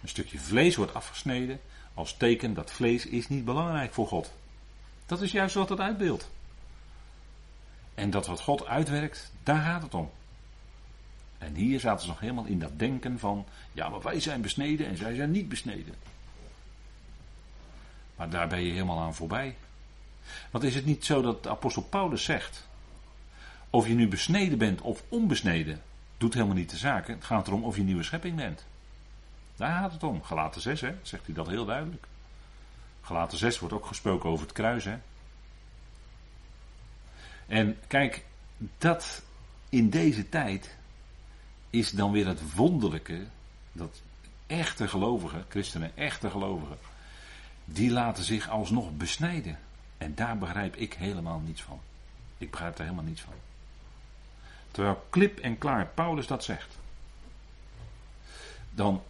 Een 0.02 0.10
stukje 0.10 0.40
vlees 0.40 0.76
wordt 0.76 0.94
afgesneden 0.94 1.60
als 1.94 2.18
teken 2.18 2.54
dat 2.54 2.72
vlees 2.72 3.06
is 3.06 3.28
niet 3.28 3.46
belangrijk 3.46 3.94
voor 3.94 4.08
God. 4.08 4.34
Dat 5.06 5.22
is 5.22 5.32
juist 5.32 5.56
wat 5.56 5.70
het 5.70 5.80
uitbeeldt. 5.80 6.30
En 7.96 8.10
dat 8.10 8.28
wat 8.28 8.42
God 8.42 8.66
uitwerkt, 8.66 9.32
daar 9.44 9.62
gaat 9.62 9.82
het 9.82 9.94
om. 9.94 10.12
En 11.38 11.56
hier 11.56 11.80
zaten 11.80 12.02
ze 12.02 12.08
nog 12.08 12.20
helemaal 12.20 12.46
in 12.46 12.60
dat 12.60 12.80
denken 12.80 13.20
van, 13.20 13.46
ja, 13.72 13.90
maar 13.90 14.02
wij 14.02 14.20
zijn 14.20 14.42
besneden 14.42 14.88
en 14.88 14.98
zij 14.98 15.16
zijn 15.16 15.32
niet 15.32 15.50
besneden. 15.50 15.96
Maar 18.16 18.30
daar 18.30 18.48
ben 18.48 18.62
je 18.62 18.72
helemaal 18.72 19.00
aan 19.00 19.16
voorbij. 19.16 19.56
Want 20.52 20.64
is 20.64 20.76
het 20.76 20.86
niet 20.86 21.06
zo 21.06 21.22
dat 21.22 21.44
de 21.44 21.50
apostel 21.50 21.82
Paulus 21.82 22.24
zegt, 22.24 22.68
of 23.72 23.88
je 23.88 23.94
nu 23.94 24.08
besneden 24.08 24.58
bent 24.58 24.82
of 24.82 25.04
onbesneden, 25.10 25.82
doet 26.18 26.34
helemaal 26.34 26.56
niet 26.56 26.70
de 26.70 26.78
zaak. 26.78 27.08
Het 27.08 27.24
gaat 27.24 27.48
erom 27.48 27.64
of 27.64 27.76
je 27.76 27.84
nieuwe 27.84 28.04
schepping 28.04 28.36
bent. 28.36 28.66
Daar 29.56 29.80
gaat 29.82 29.92
het 29.92 30.04
om. 30.04 30.24
Gelaten 30.24 30.62
6, 30.62 30.82
hè, 30.82 30.96
zegt 31.02 31.26
hij 31.26 31.36
dat 31.36 31.48
heel 31.48 31.66
duidelijk. 31.66 32.08
Gelaten 33.02 33.38
6 33.38 33.60
wordt 33.60 33.76
ook 33.76 33.86
gesproken 33.86 34.30
over 34.30 34.46
het 34.46 34.54
kruis. 34.54 34.86
Hè. 34.86 34.98
En 37.48 37.78
kijk, 37.88 38.26
dat 38.78 39.24
in 39.70 39.90
deze 39.90 40.30
tijd 40.30 40.78
is 41.70 41.92
dan 41.92 42.12
weer 42.12 42.28
het 42.28 42.56
wonderlijke. 42.56 43.26
Dat 43.72 44.02
echte 44.48 44.88
gelovigen, 44.88 45.46
christenen, 45.50 45.98
echte 45.98 46.30
gelovigen, 46.30 46.78
die 47.66 47.92
laten 47.92 48.24
zich 48.24 48.50
alsnog 48.50 48.98
besnijden. 48.98 49.60
En 49.98 50.16
daar 50.16 50.38
begrijp 50.38 50.76
ik 50.76 50.94
helemaal 50.94 51.40
niets 51.40 51.62
van. 51.62 51.80
Ik 52.38 52.52
begrijp 52.52 52.78
er 52.78 52.84
helemaal 52.84 53.04
niets 53.04 53.22
van. 53.22 53.34
Terwijl 54.72 55.06
klip 55.10 55.40
en 55.40 55.58
klaar 55.58 55.88
Paulus 55.94 56.28
dat 56.28 56.44
zegt. 56.44 56.80
Dan, 58.70 59.04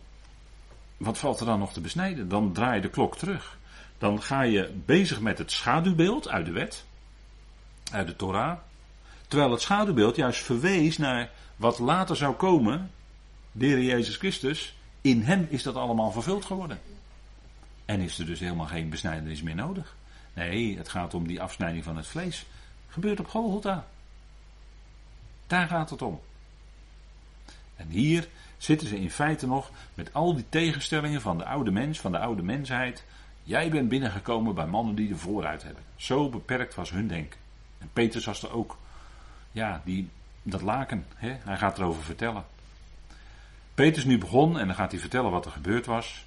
wat 0.98 1.18
valt 1.18 1.40
er 1.40 1.46
dan 1.46 1.60
nog 1.60 1.74
te 1.74 1.82
besnijden? 1.82 2.30
Dan 2.30 2.54
draai 2.54 2.76
je 2.76 2.82
de 2.82 2.90
klok 2.90 3.18
terug. 3.18 3.58
Dan 3.98 4.22
ga 4.22 4.42
je 4.42 4.82
bezig 4.86 5.22
met 5.22 5.38
het 5.38 5.52
schaduwbeeld 5.52 6.30
uit 6.30 6.46
de 6.46 6.52
wet, 6.52 6.86
uit 7.92 8.08
de 8.08 8.16
Torah. 8.16 8.58
Terwijl 9.28 9.52
het 9.52 9.62
schaduwbeeld 9.62 10.16
juist 10.16 10.44
verwees 10.44 10.98
naar 10.98 11.30
wat 11.56 11.80
later 11.80 12.16
zou 12.16 12.36
komen, 12.36 12.92
de 13.52 13.86
Jezus 13.86 14.16
Christus. 14.16 14.76
In 15.02 15.22
hem 15.22 15.48
is 15.50 15.64
dat 15.64 15.76
allemaal 15.76 16.12
vervuld 16.12 16.46
geworden. 16.46 16.80
En 17.86 18.00
is 18.00 18.20
er 18.20 18.26
dus 18.26 18.40
helemaal 18.40 18.66
geen 18.66 18.90
besnijdenis 18.90 19.42
meer 19.42 19.56
nodig. 19.56 19.96
Nee, 20.34 20.78
het 20.78 20.90
gaat 20.90 21.14
om 21.14 21.28
die 21.28 21.42
afsnijding 21.42 21.84
van 21.84 21.98
het 21.98 22.08
vlees. 22.08 22.46
Gebeurt 22.88 23.20
op 23.20 23.28
Golgotha. 23.28 23.88
Daar 25.52 25.68
gaat 25.68 25.90
het 25.90 26.02
om. 26.02 26.22
En 27.76 27.88
hier 27.88 28.28
zitten 28.58 28.88
ze 28.88 29.00
in 29.00 29.12
feite 29.12 29.48
nog 29.48 29.72
met 29.94 30.14
al 30.14 30.36
die 30.36 30.46
tegenstellingen 30.50 31.22
van 31.22 31.38
de 31.38 31.46
oude 31.46 31.72
mens, 31.72 32.00
van 32.00 32.12
de 32.12 32.20
oude 32.20 32.42
mensheid. 32.42 33.04
Jij 33.44 33.70
bent 33.70 33.90
binnengekomen 33.90 34.56
bij 34.56 34.66
mannen 34.66 34.96
die 34.96 35.10
er 35.10 35.18
vooruit 35.18 35.64
hebben. 35.64 35.84
Zo 35.96 36.30
beperkt 36.30 36.76
was 36.76 36.90
hun 36.90 37.08
denken. 37.08 37.40
En 37.78 37.90
Petrus 37.94 38.26
was 38.26 38.44
er 38.44 38.52
ook. 38.52 38.78
Ja, 39.52 39.82
die, 39.86 40.10
dat 40.44 40.62
laken, 40.62 41.06
hè, 41.16 41.38
hij 41.44 41.58
gaat 41.58 41.78
erover 41.78 42.04
vertellen. 42.04 42.46
Petrus 43.74 44.06
nu 44.06 44.18
begon 44.18 44.60
en 44.60 44.68
dan 44.68 44.76
gaat 44.76 44.92
hij 44.92 45.00
vertellen 45.00 45.32
wat 45.32 45.46
er 45.46 45.52
gebeurd 45.52 45.86
was. 45.86 46.26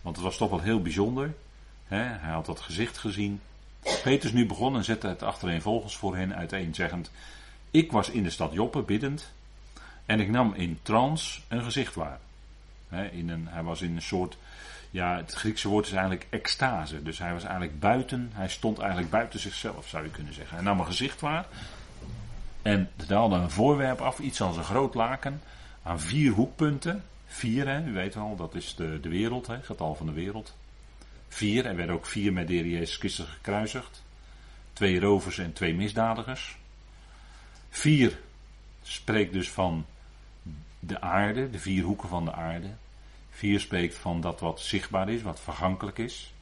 Want 0.00 0.16
het 0.16 0.24
was 0.24 0.36
toch 0.36 0.50
wel 0.50 0.60
heel 0.60 0.82
bijzonder. 0.82 1.34
Hè, 1.84 2.02
hij 2.02 2.32
had 2.32 2.46
dat 2.46 2.60
gezicht 2.60 2.98
gezien. 2.98 3.40
Petrus 4.02 4.32
nu 4.32 4.46
begon 4.46 4.76
en 4.76 4.84
zette 4.84 5.06
het 5.06 5.22
achtereenvolgens 5.22 5.96
voor 5.96 6.16
hen 6.16 6.34
uiteen, 6.36 6.74
zeggend: 6.74 7.10
ik 7.70 7.92
was 7.92 8.10
in 8.10 8.22
de 8.22 8.30
stad 8.30 8.52
Joppe 8.52 8.82
biddend 8.82 9.32
en 10.06 10.20
ik 10.20 10.28
nam 10.28 10.54
in 10.54 10.78
trance 10.82 11.40
een 11.48 11.62
gezicht 11.62 11.94
waar. 11.94 12.18
in 13.12 13.28
een, 13.28 13.46
hij 13.48 13.62
was 13.62 13.82
in 13.82 13.96
een 13.96 14.02
soort, 14.02 14.36
ja, 14.90 15.16
het 15.16 15.32
Griekse 15.32 15.68
woord 15.68 15.86
is 15.86 15.92
eigenlijk 15.92 16.26
extase. 16.30 17.02
Dus 17.02 17.18
hij 17.18 17.32
was 17.32 17.42
eigenlijk 17.42 17.80
buiten, 17.80 18.30
hij 18.32 18.48
stond 18.48 18.78
eigenlijk 18.78 19.10
buiten 19.10 19.40
zichzelf, 19.40 19.88
zou 19.88 20.04
je 20.04 20.10
kunnen 20.10 20.34
zeggen. 20.34 20.54
Hij 20.54 20.64
nam 20.64 20.78
een 20.78 20.86
gezicht 20.86 21.20
waar 21.20 21.46
en 22.62 22.90
daalde 23.06 23.36
een 23.36 23.50
voorwerp 23.50 24.00
af, 24.00 24.18
iets 24.18 24.40
als 24.40 24.56
een 24.56 24.64
groot 24.64 24.94
laken, 24.94 25.42
aan 25.82 26.00
vier 26.00 26.32
hoekpunten. 26.32 27.04
Vier, 27.26 27.68
hè, 27.68 27.84
u 27.84 27.92
weet 27.92 28.14
wel, 28.14 28.36
dat 28.36 28.54
is 28.54 28.74
de, 28.74 29.00
de 29.00 29.08
wereld, 29.08 29.46
het 29.46 29.64
getal 29.64 29.94
van 29.94 30.06
de 30.06 30.12
wereld. 30.12 30.54
Vier, 31.28 31.66
er 31.66 31.76
werden 31.76 31.94
ook 31.94 32.06
vier 32.06 32.32
met 32.32 32.46
de 32.46 32.70
Jezus 32.70 32.96
Christus 32.96 33.26
gekruisigd. 33.26 34.02
Twee 34.72 35.00
rovers 35.00 35.38
en 35.38 35.52
twee 35.52 35.74
misdadigers. 35.74 36.58
Vier 37.70 38.18
spreekt 38.82 39.32
dus 39.32 39.50
van 39.50 39.86
de 40.78 41.00
aarde, 41.00 41.50
de 41.50 41.58
vier 41.58 41.82
hoeken 41.82 42.08
van 42.08 42.24
de 42.24 42.32
aarde. 42.32 42.68
Vier 43.30 43.60
spreekt 43.60 43.94
van 43.94 44.20
dat 44.20 44.40
wat 44.40 44.60
zichtbaar 44.60 45.08
is, 45.08 45.22
wat 45.22 45.40
vergankelijk 45.40 45.98
is. 45.98 46.32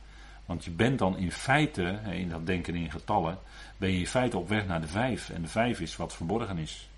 Want 0.47 0.65
je 0.65 0.71
bent 0.71 0.99
dan 0.99 1.17
in 1.17 1.33
feite, 1.33 2.01
in 2.11 2.29
dat 2.29 2.47
denken 2.47 2.75
in 2.75 2.91
getallen, 2.91 3.39
ben 3.77 3.93
je 3.93 3.99
in 3.99 4.07
feite 4.07 4.39
op 4.39 4.49
weg 4.49 4.67
naar 4.67 4.81
de 4.81 4.89
vijf. 4.89 5.31
En 5.31 5.43
de 5.43 5.49
vijf 5.49 5.81
is 5.81 5.97
wat 5.97 6.15
verborgen 6.15 6.59
is. 6.59 6.89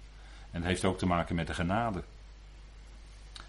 En 0.50 0.60
dat 0.60 0.68
heeft 0.68 0.84
ook 0.84 0.98
te 0.98 1.06
maken 1.06 1.34
met 1.34 1.46
de 1.46 1.54
genade. 1.54 2.02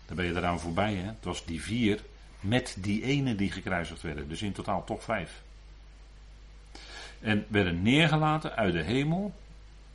Daar 0.05 0.15
ben 0.15 0.25
je 0.25 0.35
eraan 0.35 0.59
voorbij. 0.59 0.93
Hè? 0.93 1.05
Het 1.05 1.23
was 1.23 1.45
die 1.45 1.61
vier 1.61 1.99
met 2.39 2.75
die 2.79 3.03
ene 3.03 3.35
die 3.35 3.51
gekruisigd 3.51 4.01
werden. 4.01 4.29
Dus 4.29 4.41
in 4.41 4.51
totaal 4.51 4.83
toch 4.83 5.03
vijf. 5.03 5.41
En 7.19 7.45
werden 7.47 7.81
neergelaten 7.81 8.55
uit 8.55 8.73
de 8.73 8.81
hemel 8.81 9.33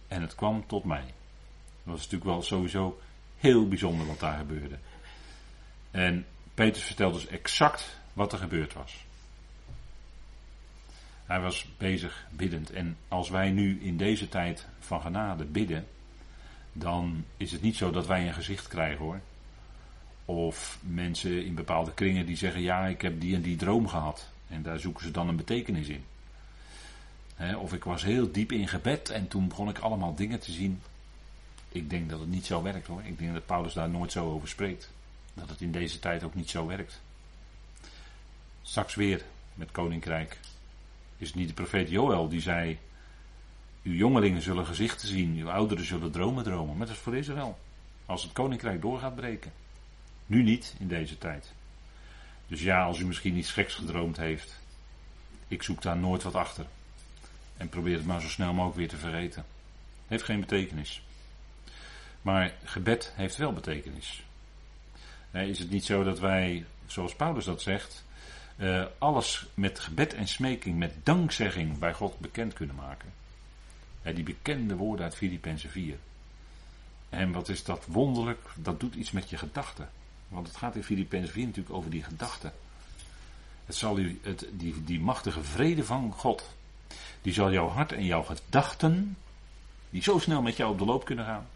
en 0.09 0.23
het 0.23 0.35
kwam 0.35 0.67
tot 0.67 0.85
mij. 0.85 1.05
Dat 1.05 1.95
was 1.95 1.97
natuurlijk 1.97 2.31
wel 2.31 2.43
sowieso 2.43 3.01
heel 3.37 3.69
bijzonder 3.69 4.07
wat 4.07 4.21
daar 4.21 4.39
gebeurde. 4.39 4.79
En 5.91 6.27
Petrus 6.55 6.85
vertelt 6.85 7.15
dus 7.15 7.27
exact 7.27 7.99
wat 8.13 8.33
er 8.33 8.39
gebeurd 8.39 8.73
was. 8.73 9.05
Hij 11.27 11.41
was 11.41 11.67
bezig 11.79 12.27
biddend. 12.31 12.71
En 12.71 12.97
als 13.09 13.29
wij 13.29 13.51
nu 13.51 13.81
in 13.81 13.97
deze 13.97 14.29
tijd 14.29 14.67
van 14.79 15.01
genade 15.01 15.45
bidden, 15.45 15.87
dan 16.73 17.25
is 17.37 17.53
het 17.53 17.63
niet 17.63 17.77
zo 17.77 17.91
dat 17.91 18.07
wij 18.07 18.27
een 18.27 18.35
gezicht 18.35 18.69
krijgen 18.69 19.05
hoor. 19.05 19.21
Of 20.25 20.79
mensen 20.83 21.45
in 21.45 21.55
bepaalde 21.55 21.95
kringen 21.95 22.27
die 22.27 22.37
zeggen: 22.37 22.61
Ja, 22.61 22.87
ik 22.87 23.01
heb 23.01 23.21
die 23.21 23.35
en 23.35 23.43
die 23.43 23.57
droom 23.57 23.89
gehad. 23.89 24.33
En 24.49 24.63
daar 24.63 24.79
zoeken 24.79 25.05
ze 25.05 25.11
dan 25.11 25.29
een 25.29 25.37
betekenis 25.37 25.89
in. 25.89 26.05
Of 27.59 27.73
ik 27.73 27.85
was 27.85 28.03
heel 28.03 28.33
diep 28.33 28.53
in 28.53 28.69
gebed 28.69 29.11
en 29.11 29.29
toen 29.29 29.49
begon 29.49 29.69
ik 29.69 29.79
allemaal 29.79 30.15
dingen 30.15 30.41
te 30.41 30.53
zien. 30.53 30.83
Ik 31.69 31.91
denk 31.91 32.11
dat 32.11 32.21
het 32.21 32.29
niet 32.29 32.47
zo 32.47 32.63
werkt 32.63 32.87
hoor. 32.87 33.03
Ik 33.05 33.19
denk 33.19 33.33
dat 33.33 33.47
Paulus 33.47 33.73
daar 33.73 33.89
nooit 33.89 34.13
zo 34.13 34.33
over 34.33 34.49
spreekt. 34.49 34.91
Dat 35.35 35.49
het 35.49 35.61
in 35.61 35.73
deze 35.73 35.99
tijd 35.99 36.23
ook 36.23 36.35
niet 36.35 36.51
zo 36.51 36.67
werkt. 36.67 37.01
Straks 38.63 38.95
weer 38.95 39.25
met 39.55 39.71
koninkrijk. 39.71 40.39
Is 41.19 41.27
het 41.27 41.37
niet 41.37 41.49
de 41.49 41.55
profeet 41.55 41.91
Joël 41.91 42.29
die 42.29 42.41
zei: 42.41 42.79
Uw 43.83 43.95
jongelingen 43.95 44.43
zullen 44.43 44.67
gezichten 44.67 45.09
zien, 45.09 45.37
uw 45.37 45.51
ouderen 45.51 45.85
zullen 45.85 46.11
dromen 46.11 46.45
dromen. 46.45 46.77
Maar 46.77 46.87
dat 46.87 46.97
is 46.97 47.03
voor 47.03 47.17
Israël. 47.17 47.59
Als 48.07 48.23
het 48.23 48.33
koninkrijk 48.33 48.81
door 48.81 48.99
gaat 48.99 49.17
breken. 49.17 49.53
Nu 50.27 50.43
niet 50.43 50.75
in 50.79 50.89
deze 50.89 51.19
tijd. 51.19 51.53
Dus 52.47 52.63
ja, 52.63 52.85
als 52.85 52.99
u 52.99 53.07
misschien 53.07 53.37
iets 53.37 53.53
geks 53.53 53.75
gedroomd 53.75 54.17
heeft, 54.17 54.61
ik 55.49 55.63
zoek 55.63 55.83
daar 55.83 55.97
nooit 55.97 56.23
wat 56.23 56.35
achter. 56.35 56.67
En 57.57 57.69
probeer 57.69 57.97
het 57.97 58.07
maar 58.07 58.21
zo 58.21 58.29
snel 58.29 58.53
mogelijk 58.53 58.77
weer 58.77 58.89
te 58.89 58.97
vergeten. 58.97 59.45
Heeft 60.07 60.25
geen 60.25 60.41
betekenis. 60.41 61.03
Maar 62.23 62.55
gebed 62.65 63.13
heeft 63.17 63.37
wel 63.37 63.53
betekenis. 63.53 64.23
Is 65.31 65.59
het 65.59 65.71
niet 65.71 65.85
zo 65.85 66.03
dat 66.03 66.19
wij, 66.19 66.65
zoals 66.87 67.15
Paulus 67.15 67.45
dat 67.45 67.63
zegt, 67.63 68.05
eh, 68.57 68.85
alles 68.99 69.47
met 69.55 69.79
gebed 69.79 70.15
en 70.15 70.29
smeking, 70.29 70.79
met 70.79 70.95
dankzegging 71.03 71.79
bij 71.79 71.95
God 71.95 72.19
bekend 72.19 72.53
kunnen 72.53 72.77
maken? 72.77 73.13
Die 74.15 74.25
bekende 74.25 74.77
woorden 74.77 75.05
uit 75.05 75.15
Filippenzen 75.15 75.71
4. 75.71 75.97
En 77.09 77.33
wat 77.33 77.49
is 77.49 77.65
dat 77.65 77.87
wonderlijk? 77.87 78.41
Dat 78.55 78.81
doet 78.81 78.95
iets 78.95 79.11
met 79.11 79.31
je 79.31 79.39
gedachten. 79.39 79.89
Want 80.29 80.47
het 80.47 80.57
gaat 80.57 80.77
in 80.77 80.85
Filippenzen 80.85 81.33
4 81.33 81.47
natuurlijk 81.47 81.75
over 81.75 81.91
die 81.91 82.03
gedachten. 82.03 82.53
Het 83.67 83.75
zal 83.75 83.99
u, 83.99 84.21
het, 84.23 84.47
die, 84.53 84.85
die 84.85 85.01
machtige 85.01 85.45
vrede 85.45 85.85
van 85.85 86.13
God, 86.13 86.57
die 87.23 87.33
zal 87.33 87.53
jouw 87.53 87.69
hart 87.69 87.93
en 87.93 88.05
jouw 88.05 88.23
gedachten, 88.23 89.17
die 89.91 90.03
zo 90.03 90.19
snel 90.19 90.43
met 90.43 90.57
jou 90.57 90.73
op 90.73 90.79
de 90.79 90.85
loop 90.85 91.05
kunnen 91.05 91.25
gaan, 91.25 91.47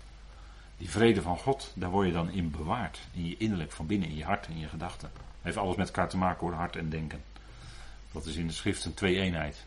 die 0.81 0.91
vrede 0.91 1.23
van 1.23 1.39
God, 1.39 1.73
daar 1.75 1.91
word 1.91 2.07
je 2.07 2.13
dan 2.13 2.31
in 2.31 2.51
bewaard. 2.51 2.99
In 3.13 3.27
je 3.27 3.37
innerlijk, 3.39 3.73
van 3.73 3.87
binnen, 3.87 4.09
in 4.09 4.17
je 4.17 4.25
hart 4.25 4.47
en 4.47 4.59
je 4.59 4.69
gedachten. 4.69 5.11
Heeft 5.43 5.57
alles 5.57 5.77
met 5.77 5.87
elkaar 5.87 6.09
te 6.09 6.17
maken 6.17 6.47
hoor, 6.47 6.55
hart 6.55 6.77
en 6.77 6.89
denken. 6.89 7.23
Dat 8.13 8.27
is 8.27 8.37
in 8.37 8.47
de 8.47 8.53
schrift 8.53 8.85
een 8.85 8.95
twee-eenheid. 8.95 9.65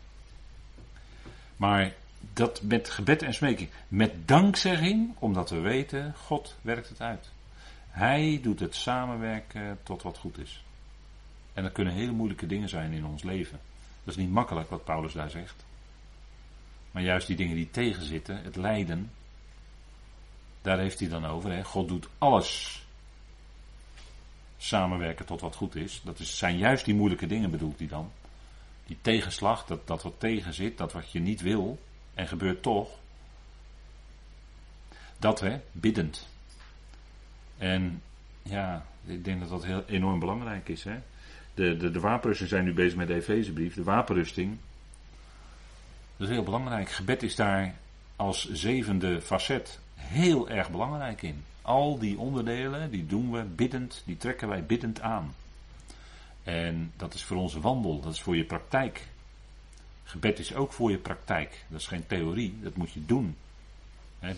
Maar 1.56 1.92
dat 2.32 2.62
met 2.62 2.90
gebed 2.90 3.22
en 3.22 3.34
smeking, 3.34 3.70
met 3.88 4.28
dankzegging, 4.28 5.14
omdat 5.18 5.50
we 5.50 5.58
weten, 5.58 6.14
God 6.16 6.56
werkt 6.62 6.88
het 6.88 7.00
uit. 7.00 7.30
Hij 7.88 8.40
doet 8.42 8.60
het 8.60 8.74
samenwerken 8.74 9.78
tot 9.82 10.02
wat 10.02 10.18
goed 10.18 10.38
is. 10.38 10.64
En 11.52 11.62
dat 11.62 11.72
kunnen 11.72 11.94
hele 11.94 12.12
moeilijke 12.12 12.46
dingen 12.46 12.68
zijn 12.68 12.92
in 12.92 13.06
ons 13.06 13.22
leven. 13.22 13.60
Dat 14.04 14.14
is 14.14 14.22
niet 14.22 14.30
makkelijk 14.30 14.70
wat 14.70 14.84
Paulus 14.84 15.12
daar 15.12 15.30
zegt. 15.30 15.64
Maar 16.90 17.02
juist 17.02 17.26
die 17.26 17.36
dingen 17.36 17.56
die 17.56 17.70
tegenzitten, 17.70 18.42
het 18.42 18.56
lijden, 18.56 19.10
daar 20.62 20.78
heeft 20.78 21.00
hij 21.00 21.08
dan 21.08 21.24
over. 21.24 21.52
Hè. 21.52 21.64
God 21.64 21.88
doet 21.88 22.08
alles 22.18 22.82
samenwerken 24.56 25.26
tot 25.26 25.40
wat 25.40 25.54
goed 25.54 25.74
is. 25.74 26.00
Dat 26.04 26.18
is, 26.18 26.38
zijn 26.38 26.58
juist 26.58 26.84
die 26.84 26.94
moeilijke 26.94 27.26
dingen 27.26 27.50
bedoelt 27.50 27.78
hij 27.78 27.88
dan. 27.88 28.10
Die 28.86 28.98
tegenslag, 29.00 29.64
dat, 29.66 29.86
dat 29.86 30.02
wat 30.02 30.14
tegen 30.20 30.54
zit, 30.54 30.78
dat 30.78 30.92
wat 30.92 31.12
je 31.12 31.20
niet 31.20 31.40
wil 31.40 31.78
en 32.14 32.28
gebeurt 32.28 32.62
toch. 32.62 32.90
Dat 35.18 35.40
hè, 35.40 35.60
biddend. 35.72 36.28
En 37.58 38.02
ja, 38.42 38.86
ik 39.04 39.24
denk 39.24 39.40
dat 39.40 39.48
dat 39.48 39.64
heel 39.64 39.84
enorm 39.86 40.18
belangrijk 40.18 40.68
is. 40.68 40.84
Hè. 40.84 40.98
De, 41.54 41.76
de, 41.76 41.90
de 41.90 42.34
zijn 42.46 42.64
nu 42.64 42.72
bezig 42.72 42.96
met 42.96 43.08
de 43.08 43.14
Efezebrief. 43.14 43.74
De 43.74 43.82
wapenrusting, 43.82 44.58
dat 46.16 46.28
is 46.28 46.34
heel 46.34 46.44
belangrijk. 46.44 46.90
Gebed 46.90 47.22
is 47.22 47.36
daar 47.36 47.74
als 48.16 48.52
zevende 48.52 49.20
facet 49.20 49.78
heel 49.94 50.48
erg 50.48 50.70
belangrijk 50.70 51.22
in. 51.22 51.44
Al 51.62 51.98
die 51.98 52.18
onderdelen, 52.18 52.90
die 52.90 53.06
doen 53.06 53.30
we 53.30 53.42
biddend, 53.42 54.02
die 54.06 54.16
trekken 54.16 54.48
wij 54.48 54.64
biddend 54.64 55.00
aan. 55.00 55.34
En 56.42 56.92
dat 56.96 57.14
is 57.14 57.24
voor 57.24 57.36
onze 57.36 57.60
wandel, 57.60 58.00
dat 58.00 58.12
is 58.12 58.20
voor 58.20 58.36
je 58.36 58.44
praktijk. 58.44 59.06
Gebed 60.04 60.38
is 60.38 60.54
ook 60.54 60.72
voor 60.72 60.90
je 60.90 60.98
praktijk. 60.98 61.64
Dat 61.68 61.80
is 61.80 61.86
geen 61.86 62.06
theorie, 62.06 62.58
dat 62.62 62.76
moet 62.76 62.92
je 62.92 63.06
doen. 63.06 63.36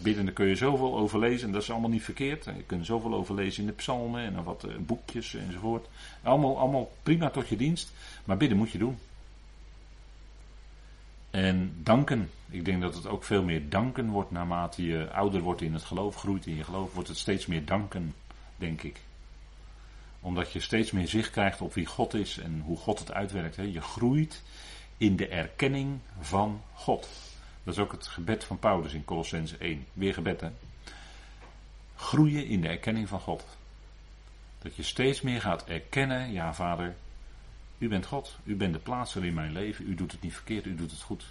Bidden, 0.03 0.33
kun 0.33 0.47
je 0.47 0.57
zoveel 0.57 0.97
over 0.97 1.19
lezen, 1.19 1.47
en 1.47 1.53
dat 1.53 1.63
is 1.63 1.71
allemaal 1.71 1.91
niet 1.91 2.03
verkeerd. 2.03 2.45
Je 2.45 2.63
kunt 2.67 2.87
zoveel 2.87 3.15
over 3.15 3.35
lezen 3.35 3.61
in 3.63 3.69
de 3.69 3.75
psalmen 3.75 4.25
en 4.25 4.45
wat 4.45 4.65
eh, 4.65 4.77
boekjes 4.77 5.35
enzovoort. 5.35 5.89
Allemaal, 6.23 6.59
allemaal 6.59 6.93
prima 7.03 7.31
tot 7.31 7.49
je 7.49 7.57
dienst, 7.57 7.93
maar 8.25 8.37
bidden 8.37 8.59
moet 8.59 8.71
je 8.71 8.79
doen. 8.79 8.99
En 11.31 11.73
danken. 11.83 12.31
Ik 12.51 12.65
denk 12.65 12.81
dat 12.81 12.95
het 12.95 13.07
ook 13.07 13.25
veel 13.25 13.43
meer 13.43 13.69
danken 13.69 14.09
wordt 14.09 14.31
naarmate 14.31 14.87
je 14.87 15.11
ouder 15.11 15.41
wordt 15.41 15.61
in 15.61 15.73
het 15.73 15.85
geloof, 15.85 16.17
groeit 16.17 16.47
in 16.47 16.57
je 16.57 16.65
geloof, 16.65 16.95
wordt 16.95 17.09
het 17.09 17.19
steeds 17.19 17.47
meer 17.47 17.65
danken, 17.65 18.15
denk 18.57 18.83
ik. 18.83 19.01
Omdat 20.21 20.53
je 20.53 20.61
steeds 20.61 20.91
meer 20.91 21.09
zicht 21.09 21.31
krijgt 21.31 21.61
op 21.61 21.75
wie 21.75 21.87
God 21.87 22.15
is 22.15 22.39
en 22.39 22.63
hoe 22.65 22.77
God 22.77 22.99
het 22.99 23.13
uitwerkt. 23.13 23.57
Je 23.57 23.81
groeit 23.81 24.43
in 24.97 25.17
de 25.17 25.29
erkenning 25.29 25.99
van 26.21 26.63
God. 26.75 27.09
Dat 27.67 27.75
is 27.75 27.81
ook 27.81 27.93
het 27.93 28.07
gebed 28.07 28.45
van 28.45 28.59
Paulus 28.59 28.93
in 28.93 29.05
Colossense 29.05 29.57
1. 29.57 29.87
Weer 29.93 30.15
gebed 30.15 30.41
hè. 30.41 30.51
Groeien 31.97 32.47
in 32.47 32.61
de 32.61 32.69
erkenning 32.69 33.09
van 33.09 33.21
God. 33.21 33.45
Dat 34.59 34.77
je 34.77 34.83
steeds 34.83 35.21
meer 35.21 35.41
gaat 35.41 35.65
erkennen, 35.65 36.33
ja 36.33 36.55
vader, 36.55 36.95
u 37.79 37.89
bent 37.89 38.07
God, 38.07 38.37
u 38.45 38.55
bent 38.55 38.73
de 38.73 38.79
plaatser 38.79 39.25
in 39.25 39.35
mijn 39.35 39.53
leven, 39.53 39.89
u 39.89 39.95
doet 39.95 40.13
het 40.13 40.23
niet 40.23 40.35
verkeerd, 40.35 40.67
u 40.67 40.75
doet 40.75 40.91
het 40.91 41.01
goed. 41.01 41.25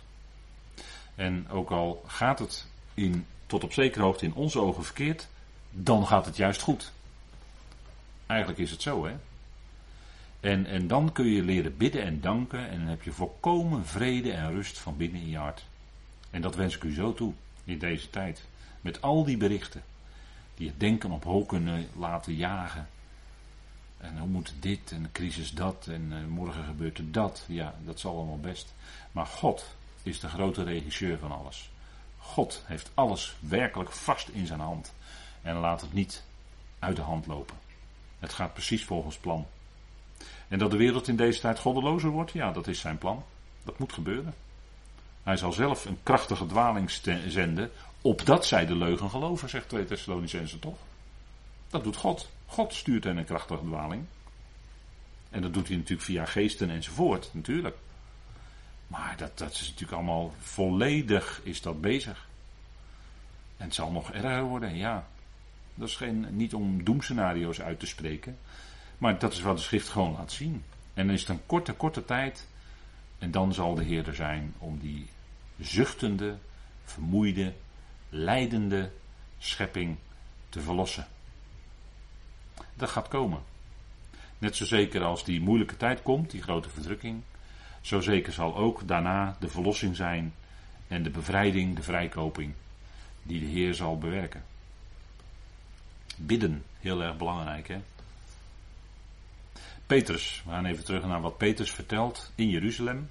En 1.15 1.49
ook 1.49 1.71
al 1.71 2.03
gaat 2.07 2.39
het 2.39 2.67
in, 2.93 3.25
tot 3.45 3.63
op 3.63 3.73
zekere 3.73 4.03
hoogte 4.03 4.25
in 4.25 4.33
onze 4.33 4.59
ogen 4.59 4.83
verkeerd, 4.83 5.27
dan 5.71 6.07
gaat 6.07 6.25
het 6.25 6.35
juist 6.35 6.61
goed. 6.61 6.91
Eigenlijk 8.25 8.59
is 8.59 8.71
het 8.71 8.81
zo, 8.81 9.05
hè? 9.05 9.15
En, 10.39 10.65
en 10.65 10.87
dan 10.87 11.11
kun 11.11 11.25
je 11.25 11.43
leren 11.43 11.77
bidden 11.77 12.03
en 12.03 12.21
danken 12.21 12.69
en 12.69 12.77
dan 12.77 12.87
heb 12.87 13.03
je 13.03 13.11
volkomen 13.11 13.85
vrede 13.85 14.31
en 14.31 14.51
rust 14.51 14.79
van 14.79 14.97
binnen 14.97 15.21
in 15.21 15.29
je 15.29 15.37
hart. 15.37 15.65
En 16.35 16.41
dat 16.41 16.55
wens 16.55 16.75
ik 16.75 16.83
u 16.83 16.93
zo 16.93 17.13
toe 17.13 17.33
in 17.63 17.79
deze 17.79 18.09
tijd. 18.09 18.43
Met 18.81 19.01
al 19.01 19.23
die 19.23 19.37
berichten 19.37 19.83
die 20.55 20.67
het 20.67 20.79
denken 20.79 21.11
op 21.11 21.23
hol 21.23 21.45
kunnen 21.45 21.87
laten 21.97 22.35
jagen. 22.35 22.87
En 23.97 24.17
hoe 24.17 24.27
moet 24.27 24.53
dit 24.59 24.91
en 24.91 25.03
de 25.03 25.11
crisis 25.11 25.51
dat 25.51 25.87
en 25.87 26.11
uh, 26.11 26.25
morgen 26.27 26.63
gebeurt 26.63 26.97
er 26.97 27.11
dat. 27.11 27.43
Ja, 27.47 27.75
dat 27.85 27.99
zal 27.99 28.15
allemaal 28.15 28.39
best. 28.39 28.73
Maar 29.11 29.25
God 29.25 29.75
is 30.03 30.19
de 30.19 30.27
grote 30.27 30.63
regisseur 30.63 31.17
van 31.17 31.31
alles. 31.31 31.69
God 32.17 32.63
heeft 32.65 32.91
alles 32.93 33.35
werkelijk 33.39 33.91
vast 33.91 34.27
in 34.27 34.45
zijn 34.45 34.59
hand. 34.59 34.93
En 35.41 35.55
laat 35.55 35.81
het 35.81 35.93
niet 35.93 36.23
uit 36.79 36.95
de 36.95 37.01
hand 37.01 37.27
lopen. 37.27 37.57
Het 38.19 38.33
gaat 38.33 38.53
precies 38.53 38.85
volgens 38.85 39.17
plan. 39.17 39.47
En 40.47 40.59
dat 40.59 40.71
de 40.71 40.77
wereld 40.77 41.07
in 41.07 41.15
deze 41.15 41.39
tijd 41.39 41.59
goddelozer 41.59 42.09
wordt, 42.09 42.31
ja, 42.31 42.51
dat 42.51 42.67
is 42.67 42.79
zijn 42.79 42.97
plan. 42.97 43.23
Dat 43.63 43.79
moet 43.79 43.93
gebeuren. 43.93 44.33
Hij 45.25 45.37
zal 45.37 45.51
zelf 45.51 45.85
een 45.85 45.97
krachtige 46.03 46.45
dwaling 46.45 46.91
zenden, 47.27 47.71
opdat 48.01 48.45
zij 48.45 48.65
de 48.65 48.75
leugen 48.75 49.09
geloven, 49.09 49.49
zegt 49.49 49.69
2 49.69 49.85
Thessalonicenzen 49.85 50.59
toch? 50.59 50.77
Dat 51.69 51.83
doet 51.83 51.95
God. 51.95 52.29
God 52.45 52.73
stuurt 52.73 53.03
hen 53.03 53.17
een 53.17 53.25
krachtige 53.25 53.65
dwaling. 53.65 54.05
En 55.29 55.41
dat 55.41 55.53
doet 55.53 55.67
hij 55.67 55.77
natuurlijk 55.77 56.07
via 56.07 56.25
geesten 56.25 56.69
enzovoort, 56.69 57.29
natuurlijk. 57.31 57.75
Maar 58.87 59.13
dat, 59.17 59.37
dat 59.37 59.51
is 59.51 59.67
natuurlijk 59.67 59.91
allemaal 59.91 60.33
volledig 60.39 61.41
is 61.43 61.61
dat 61.61 61.81
bezig. 61.81 62.27
En 63.57 63.65
het 63.65 63.75
zal 63.75 63.91
nog 63.91 64.11
erger 64.11 64.43
worden, 64.43 64.75
ja. 64.75 65.07
Dat 65.75 65.87
is 65.87 65.95
geen, 65.95 66.27
niet 66.29 66.53
om 66.53 66.83
doemscenario's 66.83 67.61
uit 67.61 67.79
te 67.79 67.87
spreken. 67.87 68.37
Maar 68.97 69.19
dat 69.19 69.33
is 69.33 69.41
wat 69.41 69.57
de 69.57 69.63
schrift 69.63 69.89
gewoon 69.89 70.13
laat 70.13 70.31
zien. 70.31 70.63
En 70.93 71.05
dan 71.05 71.15
is 71.15 71.21
het 71.21 71.29
een 71.29 71.45
korte, 71.45 71.73
korte 71.73 72.05
tijd. 72.05 72.47
En 73.19 73.31
dan 73.31 73.53
zal 73.53 73.75
de 73.75 73.83
Heer 73.83 74.07
er 74.07 74.15
zijn 74.15 74.53
om 74.57 74.79
die 74.79 75.07
zuchtende, 75.59 76.37
vermoeide, 76.83 77.53
leidende 78.09 78.91
schepping 79.37 79.97
te 80.49 80.61
verlossen. 80.61 81.07
Dat 82.73 82.89
gaat 82.89 83.07
komen. 83.07 83.43
Net 84.37 84.55
zo 84.55 84.65
zeker 84.65 85.03
als 85.03 85.23
die 85.23 85.41
moeilijke 85.41 85.77
tijd 85.77 86.01
komt, 86.01 86.31
die 86.31 86.41
grote 86.41 86.69
verdrukking, 86.69 87.21
zo 87.81 88.01
zeker 88.01 88.33
zal 88.33 88.55
ook 88.55 88.87
daarna 88.87 89.37
de 89.39 89.49
verlossing 89.49 89.95
zijn 89.95 90.33
en 90.87 91.03
de 91.03 91.09
bevrijding, 91.09 91.75
de 91.75 91.83
vrijkoping, 91.83 92.53
die 93.23 93.39
de 93.39 93.45
Heer 93.45 93.73
zal 93.73 93.97
bewerken. 93.97 94.43
Bidden, 96.15 96.63
heel 96.79 97.03
erg 97.03 97.17
belangrijk 97.17 97.67
hè. 97.67 97.81
Petrus, 99.85 100.41
we 100.45 100.51
gaan 100.51 100.65
even 100.65 100.83
terug 100.83 101.05
naar 101.05 101.21
wat 101.21 101.37
Petrus 101.37 101.71
vertelt 101.71 102.31
in 102.35 102.49
Jeruzalem. 102.49 103.09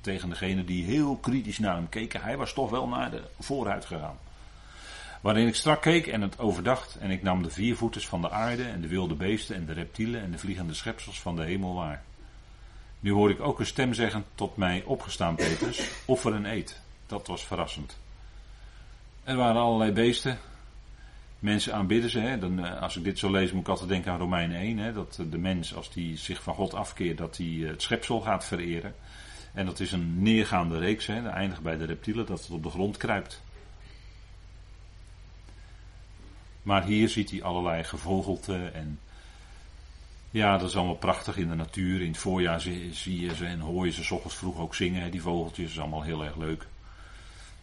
Tegen 0.00 0.28
degene 0.28 0.64
die 0.64 0.84
heel 0.84 1.16
kritisch 1.16 1.58
naar 1.58 1.74
hem 1.74 1.88
keken. 1.88 2.22
Hij 2.22 2.36
was 2.36 2.52
toch 2.52 2.70
wel 2.70 2.88
naar 2.88 3.10
de 3.10 3.22
vooruit 3.38 3.84
gegaan. 3.84 4.18
Waarin 5.20 5.46
ik 5.46 5.54
strak 5.54 5.82
keek 5.82 6.06
en 6.06 6.20
het 6.20 6.38
overdacht. 6.38 6.96
En 6.98 7.10
ik 7.10 7.22
nam 7.22 7.42
de 7.42 7.50
viervoeters 7.50 8.08
van 8.08 8.20
de 8.20 8.30
aarde 8.30 8.64
en 8.64 8.80
de 8.80 8.88
wilde 8.88 9.14
beesten 9.14 9.56
en 9.56 9.66
de 9.66 9.72
reptielen 9.72 10.22
en 10.22 10.30
de 10.30 10.38
vliegende 10.38 10.74
schepsels 10.74 11.20
van 11.20 11.36
de 11.36 11.44
hemel 11.44 11.74
waar. 11.74 12.02
Nu 13.00 13.12
hoor 13.12 13.30
ik 13.30 13.40
ook 13.40 13.58
een 13.58 13.66
stem 13.66 13.94
zeggen 13.94 14.24
tot 14.34 14.56
mij 14.56 14.82
opgestaan, 14.86 15.34
Petrus, 15.34 15.90
offer 16.04 16.34
en 16.34 16.44
eet. 16.44 16.80
Dat 17.06 17.26
was 17.26 17.44
verrassend. 17.44 17.98
Er 19.24 19.36
waren 19.36 19.60
allerlei 19.60 19.92
beesten. 19.92 20.38
Mensen 21.38 21.74
aanbidden 21.74 22.10
ze. 22.10 22.18
Hè. 22.18 22.38
Dan, 22.38 22.64
eh, 22.64 22.82
als 22.82 22.96
ik 22.96 23.04
dit 23.04 23.18
zo 23.18 23.30
lees, 23.30 23.52
moet 23.52 23.60
ik 23.62 23.68
altijd 23.68 23.88
denken 23.88 24.12
aan 24.12 24.18
Romeinen 24.18 24.60
1. 24.60 24.78
Hè, 24.78 24.92
dat 24.92 25.18
de 25.30 25.38
mens, 25.38 25.74
als 25.74 25.92
die 25.92 26.16
zich 26.16 26.42
van 26.42 26.54
God 26.54 26.74
afkeert, 26.74 27.18
dat 27.18 27.36
hij 27.36 27.58
eh, 27.62 27.68
het 27.68 27.82
schepsel 27.82 28.20
gaat 28.20 28.44
vereren. 28.44 28.94
En 29.52 29.66
dat 29.66 29.80
is 29.80 29.92
een 29.92 30.22
neergaande 30.22 30.78
reeks. 30.78 31.06
Hè. 31.06 31.22
Dat 31.22 31.32
eindigt 31.32 31.62
bij 31.62 31.76
de 31.76 31.84
reptielen, 31.84 32.26
dat 32.26 32.40
het 32.40 32.50
op 32.50 32.62
de 32.62 32.70
grond 32.70 32.96
kruipt. 32.96 33.42
Maar 36.62 36.84
hier 36.84 37.08
ziet 37.08 37.30
hij 37.30 37.42
allerlei 37.42 37.84
gevogelte 37.84 38.66
en 38.66 38.98
ja, 40.30 40.58
dat 40.58 40.68
is 40.68 40.76
allemaal 40.76 40.94
prachtig 40.94 41.36
in 41.36 41.48
de 41.48 41.54
natuur. 41.54 42.00
In 42.00 42.08
het 42.08 42.18
voorjaar 42.18 42.60
zie, 42.60 43.20
je 43.20 43.34
ze 43.34 43.46
en 43.46 43.60
hoor 43.60 43.86
je 43.86 43.92
ze 43.92 44.04
s 44.04 44.10
ochtends 44.10 44.36
vroeg 44.36 44.58
ook 44.58 44.74
zingen, 44.74 45.10
die 45.10 45.22
vogeltjes. 45.22 45.64
Dat 45.64 45.74
is 45.74 45.80
allemaal 45.80 46.02
heel 46.02 46.24
erg 46.24 46.36
leuk. 46.36 46.66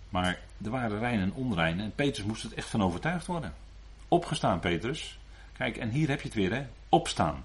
Maar 0.10 0.39
er 0.63 0.69
waren 0.69 1.00
rein 1.00 1.19
en 1.19 1.34
onrein 1.34 1.80
en 1.80 1.95
Petrus 1.95 2.26
moest 2.26 2.43
het 2.43 2.54
echt 2.54 2.69
van 2.69 2.84
overtuigd 2.84 3.26
worden. 3.26 3.54
Opgestaan, 4.08 4.60
Petrus. 4.60 5.17
Kijk, 5.58 5.78
en 5.78 5.89
hier 5.89 6.08
heb 6.08 6.21
je 6.21 6.28
het 6.28 6.38
weer, 6.38 6.54
hè? 6.54 6.65
Opstaan. 6.89 7.43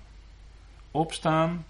Opstaan, 0.91 1.65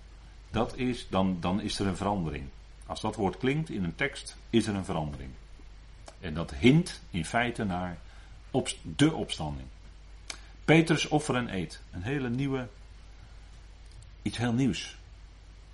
dat 0.51 0.77
is, 0.77 1.07
dan, 1.09 1.37
dan 1.41 1.61
is 1.61 1.79
er 1.79 1.87
een 1.87 1.97
verandering. 1.97 2.45
Als 2.91 3.01
dat 3.01 3.17
woord 3.17 3.37
klinkt 3.37 3.71
in 3.71 3.85
een 3.85 3.95
tekst, 3.95 4.37
is 4.51 4.67
er 4.67 4.75
een 4.75 4.85
verandering. 4.85 5.31
En 6.21 6.35
dat 6.35 6.55
hint 6.55 7.01
in 7.11 7.25
feite 7.25 7.65
naar 7.65 7.99
op, 8.51 8.69
de 8.83 9.13
opstanding. 9.13 9.69
Petrus 10.65 11.09
offer 11.09 11.37
en 11.37 11.55
eet. 11.55 11.81
Een 11.91 12.03
hele 12.03 12.29
nieuwe 12.29 12.69
Iets 14.23 14.37
heel 14.37 14.53
nieuws. 14.53 14.97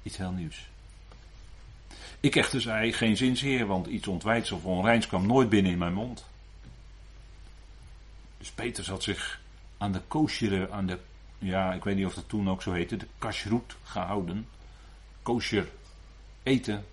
Iets 0.03 0.17
heel 0.17 0.31
nieuws. 0.31 0.69
Ik 2.21 2.37
echter 2.37 2.61
zei 2.61 2.93
geen 2.93 3.17
zin 3.17 3.37
zeer, 3.37 3.67
want 3.67 3.87
iets 3.87 4.07
ontwijds 4.07 4.53
of 4.53 4.65
onreins 4.65 5.07
kwam 5.07 5.27
nooit 5.27 5.49
binnen 5.49 5.73
in 5.73 5.79
mijn 5.79 5.95
mond. 5.95 6.25
Dus 8.39 8.51
Petrus 8.51 8.89
had 8.89 9.03
zich 9.03 9.41
aan 9.79 9.93
de 9.93 10.01
koosjere, 10.09 10.71
aan 10.71 10.87
de, 10.87 10.99
ja, 11.39 11.73
ik 11.73 11.85
weet 11.85 11.97
niet 11.97 12.07
of 12.07 12.15
dat 12.15 12.29
toen 12.29 12.51
ook 12.51 12.63
zo 12.63 12.73
heette, 12.73 12.97
de 12.97 13.07
kashrut 13.19 13.77
gehouden. 13.83 14.49
Kosher 15.23 15.69
eten, 16.43 16.85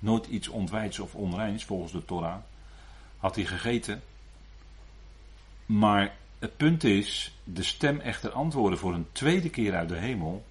nooit 0.00 0.26
iets 0.26 0.48
ontwijds 0.48 0.98
of 0.98 1.14
onreins 1.14 1.64
volgens 1.64 1.92
de 1.92 2.04
Torah. 2.04 2.38
Had 3.18 3.34
hij 3.34 3.44
gegeten. 3.44 4.02
Maar 5.66 6.14
het 6.38 6.56
punt 6.56 6.84
is, 6.84 7.38
de 7.44 7.62
stem 7.62 8.00
echter 8.00 8.30
antwoorden 8.30 8.78
voor 8.78 8.94
een 8.94 9.06
tweede 9.12 9.50
keer 9.50 9.74
uit 9.74 9.88
de 9.88 9.96
hemel. 9.96 10.44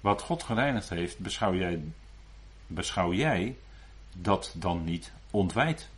Wat 0.00 0.22
God 0.22 0.42
gereinigd 0.42 0.88
heeft, 0.88 1.18
beschouw 1.18 1.54
jij, 1.54 1.82
beschouw 2.66 3.12
jij 3.12 3.56
dat 4.12 4.54
dan 4.56 4.84
niet 4.84 5.12
ontwijdt. 5.30 5.88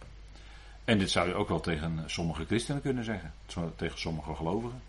En 0.84 0.98
dit 0.98 1.10
zou 1.10 1.28
je 1.28 1.34
ook 1.34 1.48
wel 1.48 1.60
tegen 1.60 2.02
sommige 2.06 2.44
christenen 2.44 2.82
kunnen 2.82 3.04
zeggen, 3.04 3.34
tegen 3.76 3.98
sommige 3.98 4.34
gelovigen. 4.34 4.82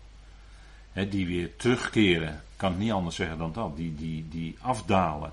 die 0.92 1.26
weer 1.26 1.56
terugkeren, 1.56 2.42
kan 2.56 2.72
ik 2.72 2.78
niet 2.78 2.92
anders 2.92 3.16
zeggen 3.16 3.38
dan 3.38 3.52
dat, 3.52 3.76
die, 3.76 3.94
die, 3.94 4.28
die 4.28 4.56
afdalen 4.60 5.32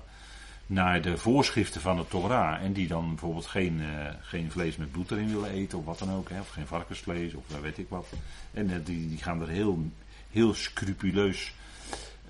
naar 0.66 1.02
de 1.02 1.18
voorschriften 1.18 1.80
van 1.80 1.96
de 1.96 2.06
Torah. 2.08 2.62
En 2.62 2.72
die 2.72 2.88
dan 2.88 3.08
bijvoorbeeld 3.08 3.46
geen, 3.46 3.80
uh, 3.80 4.08
geen 4.20 4.50
vlees 4.50 4.76
met 4.76 4.92
bloed 4.92 5.10
erin 5.10 5.32
willen 5.32 5.50
eten 5.50 5.78
of 5.78 5.84
wat 5.84 5.98
dan 5.98 6.12
ook. 6.12 6.28
Hè, 6.28 6.40
of 6.40 6.48
geen 6.48 6.66
varkensvlees 6.66 7.34
of 7.34 7.60
weet 7.60 7.78
ik 7.78 7.88
wat. 7.88 8.06
En 8.52 8.70
uh, 8.70 8.76
die, 8.84 9.08
die 9.08 9.18
gaan 9.18 9.40
er 9.40 9.48
heel, 9.48 9.90
heel 10.30 10.54
scrupuleus 10.54 11.54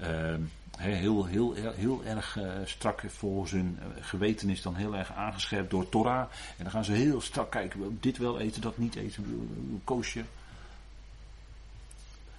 uh, 0.03 0.35
heel, 0.77 1.25
heel, 1.25 1.55
heel, 1.55 2.03
erg 2.05 2.37
uh, 2.37 2.45
strak 2.65 3.03
voor 3.07 3.49
hun 3.51 3.79
geweten 4.01 4.51
is 4.51 4.63
dan 4.63 4.75
heel 4.75 4.97
erg 4.97 5.13
aangescherpt 5.13 5.71
door 5.71 5.89
Torah. 5.89 6.21
En 6.57 6.63
dan 6.63 6.71
gaan 6.71 6.85
ze 6.85 6.93
heel 6.93 7.21
strak 7.21 7.51
kijken, 7.51 7.99
dit 8.01 8.19
wel 8.19 8.41
eten, 8.41 8.61
dat 8.61 8.79
niet 8.79 8.95
eten, 8.95 9.51
koosje. 9.85 10.25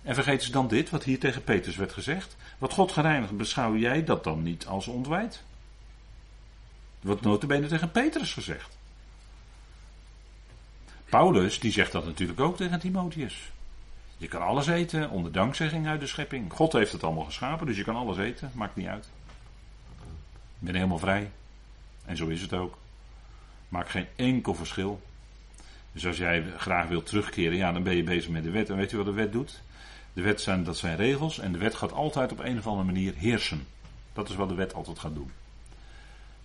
En 0.01 0.15
vergeten 0.15 0.45
ze 0.45 0.51
dan 0.51 0.67
dit, 0.67 0.89
wat 0.89 1.03
hier 1.03 1.19
tegen 1.19 1.43
Petrus 1.43 1.75
werd 1.75 1.93
gezegd. 1.93 2.35
Wat 2.57 2.73
God 2.73 2.91
gereinigd, 2.91 3.37
beschouw 3.37 3.75
jij 3.75 4.03
dat 4.03 4.23
dan 4.23 4.43
niet 4.43 4.65
als 4.65 4.87
ontwijd? 4.87 5.43
Wat 7.05 7.21
notabene 7.21 7.67
tegen 7.67 7.91
Petrus 7.91 8.33
gezegd. 8.33 8.77
Paulus, 11.05 11.59
die 11.59 11.71
zegt 11.71 11.91
dat 11.91 12.05
natuurlijk 12.05 12.39
ook 12.39 12.57
tegen 12.57 12.79
Timotheus. 12.79 13.51
Je 14.17 14.27
kan 14.27 14.41
alles 14.41 14.67
eten 14.67 15.09
onder 15.09 15.31
dankzegging 15.31 15.87
uit 15.87 15.99
de 15.99 16.07
schepping. 16.07 16.53
God 16.53 16.73
heeft 16.73 16.91
het 16.91 17.03
allemaal 17.03 17.23
geschapen, 17.23 17.67
dus 17.67 17.77
je 17.77 17.83
kan 17.83 17.95
alles 17.95 18.17
eten. 18.17 18.51
Maakt 18.53 18.75
niet 18.75 18.87
uit. 18.87 19.09
Je 20.59 20.65
bent 20.65 20.75
helemaal 20.75 20.97
vrij. 20.97 21.31
En 22.05 22.17
zo 22.17 22.27
is 22.27 22.41
het 22.41 22.53
ook. 22.53 22.77
Maakt 23.69 23.89
geen 23.89 24.07
enkel 24.15 24.55
verschil. 24.55 25.01
Dus 25.91 26.05
als 26.05 26.17
jij 26.17 26.43
graag 26.57 26.87
wilt 26.87 27.05
terugkeren, 27.05 27.57
ja, 27.57 27.71
dan 27.71 27.83
ben 27.83 27.95
je 27.95 28.03
bezig 28.03 28.29
met 28.29 28.43
de 28.43 28.51
wet. 28.51 28.69
En 28.69 28.75
weet 28.75 28.91
je 28.91 28.97
wat 28.97 29.05
de 29.05 29.11
wet 29.11 29.31
doet? 29.31 29.61
De 30.13 30.21
wet 30.21 30.41
zijn, 30.41 30.63
dat 30.63 30.77
zijn 30.77 30.95
regels 30.95 31.39
en 31.39 31.51
de 31.51 31.57
wet 31.57 31.75
gaat 31.75 31.93
altijd 31.93 32.31
op 32.31 32.39
een 32.39 32.57
of 32.57 32.67
andere 32.67 32.85
manier 32.85 33.13
heersen. 33.15 33.67
Dat 34.13 34.29
is 34.29 34.35
wat 34.35 34.49
de 34.49 34.55
wet 34.55 34.73
altijd 34.73 34.99
gaat 34.99 35.15
doen. 35.15 35.31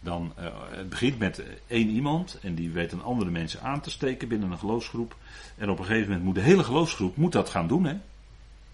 Dan, 0.01 0.33
uh, 0.39 0.45
het 0.71 0.89
begint 0.89 1.19
met 1.19 1.43
één 1.67 1.89
iemand 1.89 2.39
en 2.43 2.55
die 2.55 2.71
weet 2.71 2.93
een 2.93 3.03
andere 3.03 3.31
mensen 3.31 3.63
aan 3.63 3.81
te 3.81 3.91
steken 3.91 4.29
binnen 4.29 4.51
een 4.51 4.59
geloofsgroep. 4.59 5.17
En 5.57 5.71
op 5.71 5.79
een 5.79 5.85
gegeven 5.85 6.07
moment 6.09 6.25
moet 6.25 6.35
de 6.35 6.41
hele 6.41 6.65
geloofsgroep 6.65 7.17
moet 7.17 7.33
dat 7.33 7.51
gaan 7.51 7.69
doen. 7.69 7.85
Hè? 7.85 7.97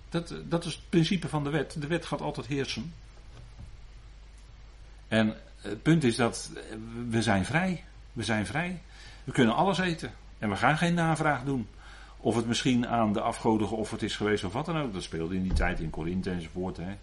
Dat, 0.09 0.35
dat 0.45 0.65
is 0.65 0.75
het 0.75 0.83
principe 0.89 1.29
van 1.29 1.45
de 1.45 1.51
wet. 1.51 1.77
De 1.81 1.87
wet 1.87 2.07
gaat 2.07 2.21
altijd 2.21 2.47
heersen. 2.47 2.93
En 5.09 5.37
het 5.61 5.83
punt 5.83 6.05
is 6.05 6.17
dat 6.17 6.51
we 7.09 7.23
zijn 7.23 7.45
vrij. 7.45 7.85
We 8.13 8.23
zijn 8.23 8.47
vrij. 8.47 8.83
We 9.25 9.33
kunnen 9.33 9.55
alles 9.55 9.79
eten. 9.79 10.13
En 10.39 10.49
we 10.49 10.57
gaan 10.57 10.79
geen 10.79 10.95
navraag 10.95 11.45
doen. 11.45 11.69
Of 12.17 12.37
het 12.37 12.47
misschien 12.47 12.87
aan 12.87 13.13
de 13.13 13.21
afgoden 13.21 13.69
geofferd 13.69 14.03
is 14.03 14.17
geweest 14.17 14.45
of 14.45 14.53
wat 14.53 14.67
dan 14.67 14.79
ook. 14.79 14.93
Dat 14.93 15.03
speelde 15.03 15.35
in 15.35 15.43
die 15.43 15.53
tijd 15.53 15.81
in 15.81 15.91
Korinthe 15.91 16.31
enzovoort. 16.31 16.77
Hè. 16.77 16.97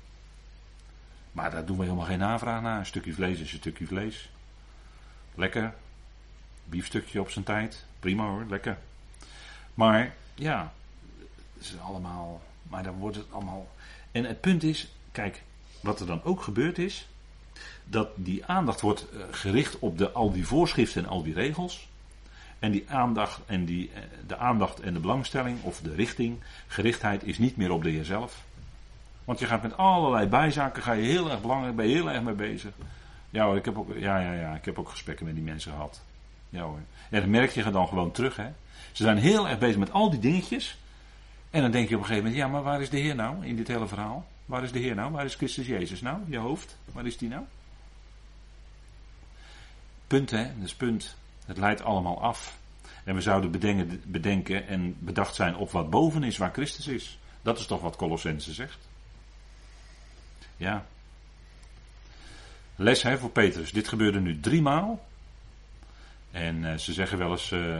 Maar 1.33 1.51
daar 1.51 1.65
doen 1.65 1.77
we 1.77 1.83
helemaal 1.83 2.05
geen 2.05 2.19
navraag 2.19 2.61
naar. 2.61 2.79
Een 2.79 2.85
stukje 2.85 3.13
vlees 3.13 3.39
is 3.39 3.51
een 3.51 3.57
stukje 3.57 3.87
vlees. 3.87 4.29
Lekker. 5.35 5.73
Biefstukje 6.65 7.21
op 7.21 7.29
zijn 7.29 7.45
tijd. 7.45 7.85
Prima 7.99 8.27
hoor, 8.27 8.45
lekker. 8.49 8.77
Maar 9.73 10.15
ja, 10.35 10.73
het 11.53 11.63
is 11.63 11.79
allemaal. 11.79 12.41
Maar 12.63 12.83
dan 12.83 12.95
wordt 12.95 13.17
het 13.17 13.31
allemaal. 13.31 13.71
En 14.11 14.23
het 14.23 14.41
punt 14.41 14.63
is, 14.63 14.91
kijk, 15.11 15.43
wat 15.79 15.99
er 15.99 16.05
dan 16.05 16.23
ook 16.23 16.41
gebeurd 16.41 16.77
is. 16.77 17.07
Dat 17.83 18.09
die 18.15 18.45
aandacht 18.45 18.81
wordt 18.81 19.09
eh, 19.09 19.19
gericht 19.31 19.79
op 19.79 19.97
de, 19.97 20.11
al 20.11 20.31
die 20.31 20.47
voorschriften 20.47 21.03
en 21.03 21.09
al 21.09 21.23
die 21.23 21.33
regels. 21.33 21.87
En 22.59 22.71
die 22.71 22.89
aandacht 22.89 23.39
en 23.45 23.65
die, 23.65 23.91
eh, 23.93 24.01
de 24.27 24.37
aandacht 24.37 24.79
en 24.79 24.93
de 24.93 24.99
belangstelling 24.99 25.63
of 25.63 25.79
de 25.81 25.95
richting, 25.95 26.39
gerichtheid 26.67 27.23
is 27.23 27.37
niet 27.37 27.57
meer 27.57 27.71
op 27.71 27.83
de 27.83 27.89
Heer 27.89 28.05
zelf. 28.05 28.43
Want 29.25 29.39
je 29.39 29.45
gaat 29.45 29.61
met 29.61 29.77
allerlei 29.77 30.27
bijzaken, 30.27 30.83
ga 30.83 30.91
je 30.91 31.03
heel 31.03 31.31
erg 31.31 31.41
belangrijk, 31.41 31.75
ben 31.75 31.87
je 31.87 31.93
heel 31.93 32.11
erg 32.11 32.21
mee 32.21 32.33
bezig. 32.33 32.71
Ja 33.29 33.45
hoor, 33.45 33.57
ik 33.57 33.65
heb 33.65 33.77
ook, 33.77 33.97
ja, 33.97 34.19
ja, 34.19 34.33
ja, 34.33 34.55
ik 34.55 34.65
heb 34.65 34.79
ook 34.79 34.89
gesprekken 34.89 35.25
met 35.25 35.35
die 35.35 35.43
mensen 35.43 35.71
gehad. 35.71 36.01
Ja 36.49 36.61
hoor. 36.61 36.79
En 37.09 37.19
dat 37.19 37.29
merk 37.29 37.51
je 37.51 37.71
dan 37.71 37.87
gewoon 37.87 38.11
terug, 38.11 38.35
hè. 38.35 38.47
Ze 38.91 39.03
zijn 39.03 39.17
heel 39.17 39.47
erg 39.47 39.57
bezig 39.59 39.77
met 39.77 39.91
al 39.91 40.09
die 40.09 40.19
dingetjes. 40.19 40.77
En 41.49 41.61
dan 41.61 41.71
denk 41.71 41.89
je 41.89 41.95
op 41.95 42.01
een 42.01 42.07
gegeven 42.07 42.29
moment, 42.29 42.43
ja, 42.43 42.51
maar 42.51 42.63
waar 42.63 42.81
is 42.81 42.89
de 42.89 42.97
Heer 42.97 43.15
nou 43.15 43.45
in 43.45 43.55
dit 43.55 43.67
hele 43.67 43.87
verhaal? 43.87 44.25
Waar 44.45 44.63
is 44.63 44.71
de 44.71 44.79
Heer 44.79 44.95
nou? 44.95 45.11
Waar 45.11 45.25
is 45.25 45.35
Christus 45.35 45.67
Jezus 45.67 46.01
nou? 46.01 46.17
Je 46.27 46.37
hoofd, 46.37 46.77
waar 46.91 47.05
is 47.05 47.17
die 47.17 47.29
nou? 47.29 47.43
Punt, 50.07 50.31
hè, 50.31 50.43
dat 50.43 50.65
is 50.65 50.75
punt. 50.75 51.15
Het 51.45 51.57
leidt 51.57 51.83
allemaal 51.83 52.21
af. 52.21 52.57
En 53.03 53.15
we 53.15 53.21
zouden 53.21 53.51
bedenken, 53.51 54.01
bedenken 54.05 54.67
en 54.67 54.95
bedacht 54.99 55.35
zijn 55.35 55.55
op 55.55 55.71
wat 55.71 55.89
boven 55.89 56.23
is, 56.23 56.37
waar 56.37 56.53
Christus 56.53 56.87
is. 56.87 57.19
Dat 57.41 57.59
is 57.59 57.65
toch 57.65 57.81
wat 57.81 57.95
Colossense 57.95 58.53
zegt. 58.53 58.87
Ja. 60.57 60.85
Les 62.75 63.03
hè, 63.03 63.17
voor 63.17 63.29
Petrus. 63.29 63.71
Dit 63.71 63.87
gebeurde 63.87 64.19
nu 64.19 64.39
drie 64.39 64.61
maal. 64.61 65.05
En 66.31 66.55
uh, 66.55 66.75
ze 66.75 66.93
zeggen 66.93 67.17
wel 67.17 67.31
eens. 67.31 67.51
Uh, 67.51 67.79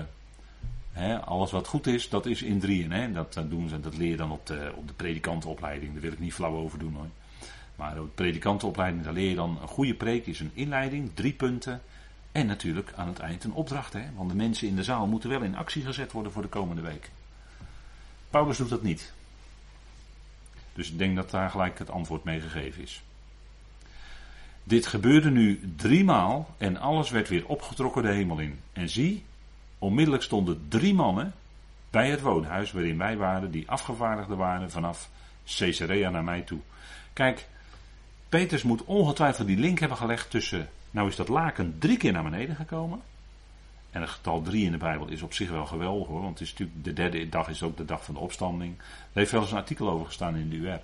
hè, 0.91 1.19
alles 1.19 1.51
wat 1.51 1.67
goed 1.67 1.87
is, 1.87 2.09
dat 2.09 2.25
is 2.25 2.41
in 2.41 2.59
drieën. 2.59 2.91
Hè. 2.91 3.11
Dat, 3.11 3.33
dat, 3.33 3.49
doen 3.49 3.69
ze, 3.69 3.79
dat 3.79 3.97
leer 3.97 4.09
je 4.09 4.17
dan 4.17 4.31
op 4.31 4.47
de, 4.47 4.71
op 4.75 4.87
de 4.87 4.93
predikantenopleiding. 4.93 5.91
Daar 5.91 6.01
wil 6.01 6.11
ik 6.11 6.19
niet 6.19 6.33
flauw 6.33 6.55
over 6.55 6.79
doen 6.79 6.93
hoor. 6.93 7.09
Maar 7.75 7.99
op 7.99 8.05
de 8.05 8.23
predikantenopleiding, 8.23 9.03
daar 9.03 9.13
leer 9.13 9.29
je 9.29 9.35
dan 9.35 9.57
een 9.61 9.67
goede 9.67 9.93
preek 9.93 10.25
is 10.25 10.39
een 10.39 10.51
inleiding, 10.53 11.11
drie 11.13 11.33
punten. 11.33 11.81
En 12.31 12.45
natuurlijk 12.45 12.93
aan 12.95 13.07
het 13.07 13.19
eind 13.19 13.43
een 13.43 13.53
opdracht. 13.53 13.93
Hè? 13.93 14.03
Want 14.15 14.29
de 14.29 14.35
mensen 14.35 14.67
in 14.67 14.75
de 14.75 14.83
zaal 14.83 15.07
moeten 15.07 15.29
wel 15.29 15.41
in 15.41 15.55
actie 15.55 15.83
gezet 15.83 16.11
worden 16.11 16.31
voor 16.31 16.41
de 16.41 16.47
komende 16.47 16.81
week. 16.81 17.11
Paulus 18.29 18.57
doet 18.57 18.69
dat 18.69 18.83
niet. 18.83 19.13
Dus 20.73 20.91
ik 20.91 20.97
denk 20.97 21.15
dat 21.15 21.29
daar 21.29 21.49
gelijk 21.49 21.79
het 21.79 21.89
antwoord 21.89 22.23
mee 22.23 22.39
gegeven 22.39 22.81
is. 22.81 23.01
Dit 24.63 24.85
gebeurde 24.85 25.29
nu 25.29 25.73
driemaal 25.75 26.55
en 26.57 26.77
alles 26.77 27.09
werd 27.09 27.29
weer 27.29 27.47
opgetrokken 27.47 28.03
de 28.03 28.11
hemel 28.11 28.39
in. 28.39 28.59
En 28.73 28.89
zie, 28.89 29.23
onmiddellijk 29.79 30.23
stonden 30.23 30.65
drie 30.67 30.93
mannen 30.93 31.33
bij 31.89 32.09
het 32.09 32.21
woonhuis 32.21 32.71
waarin 32.71 32.97
wij 32.97 33.17
waren, 33.17 33.51
die 33.51 33.69
afgevaardigden 33.69 34.37
waren 34.37 34.71
vanaf 34.71 35.09
Caesarea 35.45 36.09
naar 36.09 36.23
mij 36.23 36.41
toe. 36.41 36.59
Kijk, 37.13 37.47
Peters 38.29 38.63
moet 38.63 38.83
ongetwijfeld 38.83 39.47
die 39.47 39.57
link 39.57 39.79
hebben 39.79 39.97
gelegd 39.97 40.29
tussen 40.29 40.69
Nou 40.91 41.07
is 41.07 41.15
dat 41.15 41.27
laken 41.27 41.75
drie 41.79 41.97
keer 41.97 42.11
naar 42.11 42.23
beneden 42.23 42.55
gekomen. 42.55 43.01
En 43.93 44.01
het 44.01 44.09
getal 44.09 44.41
drie 44.41 44.65
in 44.65 44.71
de 44.71 44.77
Bijbel 44.77 45.07
is 45.07 45.21
op 45.21 45.33
zich 45.33 45.49
wel 45.49 45.65
geweldig 45.65 46.07
hoor. 46.07 46.21
Want 46.21 46.39
het 46.39 46.47
is 46.47 46.51
natuurlijk, 46.51 46.83
de 46.83 46.93
derde 46.93 47.29
dag 47.29 47.49
is 47.49 47.63
ook 47.63 47.77
de 47.77 47.85
dag 47.85 48.05
van 48.05 48.13
de 48.13 48.19
opstanding. 48.19 48.77
Er 48.77 48.85
heeft 49.13 49.31
wel 49.31 49.41
eens 49.41 49.51
een 49.51 49.57
artikel 49.57 49.89
over 49.89 50.05
gestaan 50.05 50.35
in 50.35 50.49
de 50.49 50.55
UR. 50.55 50.81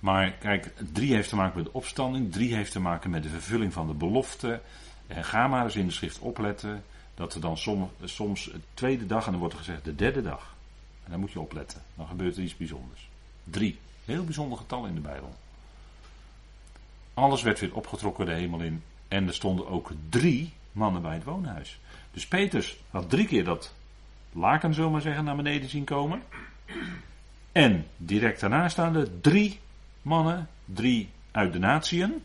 Maar 0.00 0.30
kijk, 0.30 0.72
drie 0.92 1.14
heeft 1.14 1.28
te 1.28 1.36
maken 1.36 1.56
met 1.56 1.64
de 1.64 1.72
opstanding. 1.72 2.32
Drie 2.32 2.54
heeft 2.54 2.72
te 2.72 2.80
maken 2.80 3.10
met 3.10 3.22
de 3.22 3.28
vervulling 3.28 3.72
van 3.72 3.86
de 3.86 3.92
belofte. 3.92 4.60
En 5.06 5.24
ga 5.24 5.48
maar 5.48 5.64
eens 5.64 5.76
in 5.76 5.86
de 5.86 5.92
schrift 5.92 6.18
opletten. 6.18 6.84
Dat 7.14 7.34
er 7.34 7.40
dan 7.40 7.56
soms, 8.04 8.44
de 8.44 8.60
tweede 8.74 9.06
dag, 9.06 9.24
en 9.24 9.30
dan 9.30 9.40
wordt 9.40 9.54
er 9.54 9.60
gezegd 9.60 9.84
de 9.84 9.94
derde 9.94 10.22
dag. 10.22 10.54
En 11.04 11.10
dan 11.10 11.20
moet 11.20 11.32
je 11.32 11.40
opletten. 11.40 11.82
Dan 11.94 12.06
gebeurt 12.06 12.36
er 12.36 12.42
iets 12.42 12.56
bijzonders. 12.56 13.08
Drie. 13.44 13.78
Heel 14.04 14.24
bijzonder 14.24 14.58
getal 14.58 14.86
in 14.86 14.94
de 14.94 15.00
Bijbel. 15.00 15.34
Alles 17.14 17.42
werd 17.42 17.60
weer 17.60 17.74
opgetrokken 17.74 18.26
de 18.26 18.32
hemel 18.32 18.60
in. 18.60 18.82
En 19.08 19.26
er 19.26 19.34
stonden 19.34 19.68
ook 19.68 19.90
drie 20.08 20.52
mannen 20.72 21.02
bij 21.02 21.14
het 21.14 21.24
woonhuis. 21.24 21.78
Dus 22.10 22.26
Peters 22.26 22.76
had 22.90 23.10
drie 23.10 23.26
keer 23.26 23.44
dat 23.44 23.74
laken, 24.32 24.74
zullen 24.74 24.90
maar 24.90 25.00
zeggen, 25.00 25.24
naar 25.24 25.36
beneden 25.36 25.68
zien 25.68 25.84
komen. 25.84 26.22
En 27.52 27.86
direct 27.96 28.40
daarna 28.40 28.68
staan 28.68 28.96
er 28.96 29.20
drie 29.20 29.60
mannen, 30.02 30.48
drie 30.64 31.10
uit 31.30 31.52
de 31.52 31.58
natieën, 31.58 32.22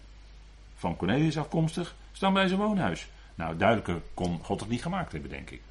van 0.75 0.95
Cornelius 0.95 1.37
afkomstig, 1.37 1.95
staan 2.11 2.33
bij 2.33 2.47
zijn 2.47 2.59
woonhuis. 2.59 3.07
Nou, 3.35 3.57
duidelijker 3.57 4.01
kon 4.13 4.39
God 4.43 4.59
het 4.59 4.69
niet 4.69 4.81
gemaakt 4.81 5.11
hebben, 5.11 5.29
denk 5.29 5.49
ik. 5.49 5.61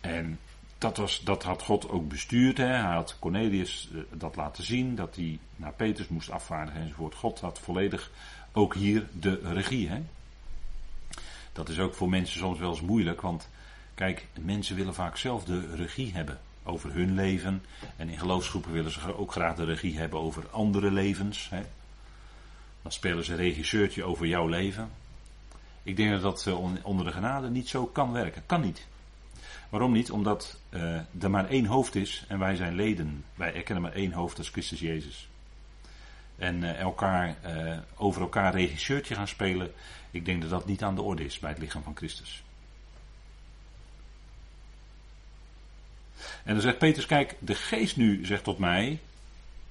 En 0.00 0.38
dat, 0.78 0.96
was, 0.96 1.20
dat 1.20 1.42
had 1.42 1.62
God 1.62 1.88
ook 1.88 2.08
bestuurd. 2.08 2.56
Hè. 2.56 2.64
Hij 2.64 2.94
had 2.94 3.16
Cornelius 3.18 3.88
eh, 3.94 4.00
dat 4.12 4.36
laten 4.36 4.64
zien, 4.64 4.94
dat 4.94 5.16
hij 5.16 5.38
naar 5.56 5.72
Petrus 5.72 6.08
moest 6.08 6.30
afvaardigen 6.30 6.80
enzovoort. 6.80 7.14
God 7.14 7.40
had 7.40 7.58
volledig 7.58 8.10
ook 8.52 8.74
hier 8.74 9.08
de 9.12 9.40
regie. 9.42 9.88
Hè. 9.88 10.02
Dat 11.52 11.68
is 11.68 11.78
ook 11.78 11.94
voor 11.94 12.08
mensen 12.08 12.38
soms 12.38 12.58
wel 12.58 12.70
eens 12.70 12.80
moeilijk, 12.80 13.20
want 13.20 13.48
kijk, 13.94 14.26
mensen 14.40 14.76
willen 14.76 14.94
vaak 14.94 15.16
zelf 15.16 15.44
de 15.44 15.74
regie 15.74 16.12
hebben 16.12 16.40
over 16.62 16.92
hun 16.92 17.14
leven. 17.14 17.62
En 17.96 18.08
in 18.08 18.18
geloofsgroepen 18.18 18.72
willen 18.72 18.92
ze 18.92 19.16
ook 19.16 19.32
graag 19.32 19.54
de 19.54 19.64
regie 19.64 19.98
hebben 19.98 20.20
over 20.20 20.48
andere 20.50 20.90
levens. 20.90 21.48
Hè. 21.50 21.62
Dan 22.82 22.92
spelen 22.92 23.24
ze 23.24 23.34
regisseurtje 23.34 24.04
over 24.04 24.26
jouw 24.26 24.46
leven. 24.46 24.90
Ik 25.82 25.96
denk 25.96 26.10
dat 26.10 26.22
dat 26.22 26.46
eh, 26.46 26.84
onder 26.84 27.04
de 27.04 27.12
genade 27.12 27.50
niet 27.50 27.68
zo 27.68 27.86
kan 27.86 28.12
werken. 28.12 28.42
Kan 28.46 28.60
niet. 28.60 28.86
Waarom 29.68 29.92
niet? 29.92 30.10
Omdat 30.10 30.60
uh, 30.70 31.22
er 31.22 31.30
maar 31.30 31.48
één 31.48 31.66
hoofd 31.66 31.94
is 31.94 32.24
en 32.28 32.38
wij 32.38 32.56
zijn 32.56 32.74
leden. 32.74 33.24
Wij 33.34 33.54
erkennen 33.54 33.82
maar 33.82 33.92
één 33.92 34.12
hoofd 34.12 34.38
als 34.38 34.48
Christus 34.48 34.80
Jezus. 34.80 35.29
En 36.40 36.62
uh, 36.62 36.80
elkaar, 36.80 37.36
uh, 37.46 37.78
over 37.96 38.20
elkaar 38.20 38.54
regisseurtje 38.54 39.14
gaan 39.14 39.28
spelen, 39.28 39.72
ik 40.10 40.24
denk 40.24 40.40
dat 40.40 40.50
dat 40.50 40.66
niet 40.66 40.82
aan 40.82 40.94
de 40.94 41.02
orde 41.02 41.24
is 41.24 41.38
bij 41.38 41.50
het 41.50 41.58
lichaam 41.58 41.82
van 41.82 41.96
Christus. 41.96 42.42
En 46.44 46.52
dan 46.52 46.60
zegt 46.60 46.78
Petrus, 46.78 47.06
kijk, 47.06 47.36
de 47.38 47.54
geest 47.54 47.96
nu 47.96 48.24
zegt 48.26 48.44
tot 48.44 48.58
mij, 48.58 49.00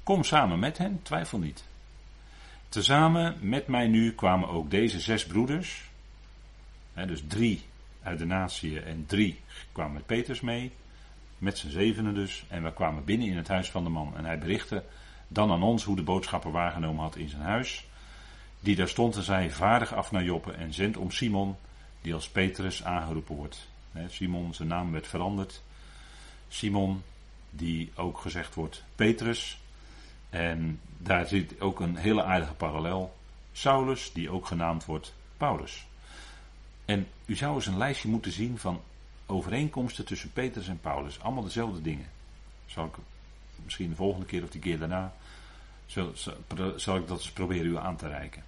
kom 0.03 0.23
samen 0.23 0.59
met 0.59 0.77
hen, 0.77 0.99
twijfel 1.03 1.39
niet. 1.39 1.63
Tezamen 2.69 3.37
met 3.41 3.67
mij 3.67 3.87
nu 3.87 4.13
kwamen 4.13 4.49
ook 4.49 4.69
deze 4.69 4.99
zes 4.99 5.25
broeders, 5.25 5.89
hè, 6.93 7.05
dus 7.05 7.23
drie 7.27 7.63
uit 8.03 8.19
de 8.19 8.25
natie 8.25 8.81
en 8.81 9.05
drie 9.05 9.39
kwamen 9.71 9.93
met 9.93 10.05
Petrus 10.05 10.41
mee, 10.41 10.71
met 11.37 11.57
z'n 11.57 11.69
zevenen 11.69 12.13
dus, 12.13 12.45
en 12.47 12.63
we 12.63 12.73
kwamen 12.73 13.03
binnen 13.03 13.27
in 13.27 13.37
het 13.37 13.47
huis 13.47 13.69
van 13.71 13.83
de 13.83 13.89
man. 13.89 14.17
En 14.17 14.25
hij 14.25 14.39
berichtte 14.39 14.83
dan 15.31 15.51
aan 15.51 15.63
ons 15.63 15.83
hoe 15.83 15.95
de 15.95 16.01
boodschapper 16.01 16.51
waargenomen 16.51 17.03
had 17.03 17.15
in 17.15 17.29
zijn 17.29 17.41
huis, 17.41 17.87
die 18.59 18.75
daar 18.75 18.87
stond 18.87 19.15
en 19.15 19.23
zei, 19.23 19.51
vaardig 19.51 19.93
af 19.93 20.11
naar 20.11 20.23
Joppe 20.23 20.51
en 20.51 20.73
zend 20.73 20.97
om 20.97 21.11
Simon, 21.11 21.55
die 22.01 22.13
als 22.13 22.29
Petrus 22.29 22.83
aangeroepen 22.83 23.35
wordt. 23.35 23.67
Simon, 24.07 24.53
zijn 24.53 24.67
naam 24.67 24.91
werd 24.91 25.07
veranderd. 25.07 25.61
Simon, 26.47 27.03
die 27.49 27.91
ook 27.95 28.17
gezegd 28.17 28.55
wordt 28.55 28.83
Petrus. 28.95 29.59
En 30.29 30.79
daar 30.97 31.27
zit 31.27 31.61
ook 31.61 31.79
een 31.79 31.95
hele 31.95 32.23
aardige 32.23 32.53
parallel. 32.53 33.17
Saulus, 33.51 34.11
die 34.13 34.29
ook 34.29 34.45
genaamd 34.45 34.85
wordt 34.85 35.13
Paulus. 35.37 35.87
En 36.85 37.07
u 37.25 37.35
zou 37.35 37.55
eens 37.55 37.65
een 37.65 37.77
lijstje 37.77 38.09
moeten 38.09 38.31
zien 38.31 38.57
van 38.57 38.81
overeenkomsten 39.25 40.05
tussen 40.05 40.33
Petrus 40.33 40.67
en 40.67 40.79
Paulus. 40.81 41.19
Allemaal 41.19 41.43
dezelfde 41.43 41.81
dingen. 41.81 42.09
Zal 42.65 42.85
ik 42.85 42.95
misschien 43.63 43.89
de 43.89 43.95
volgende 43.95 44.25
keer 44.25 44.43
of 44.43 44.49
die 44.49 44.61
keer 44.61 44.79
daarna. 44.79 45.13
Zal, 45.85 46.97
ik 46.97 47.07
dat 47.07 47.09
eens 47.09 47.31
proberen 47.31 47.65
u 47.65 47.77
aan 47.77 47.97
te 47.97 48.07
reiken. 48.07 48.43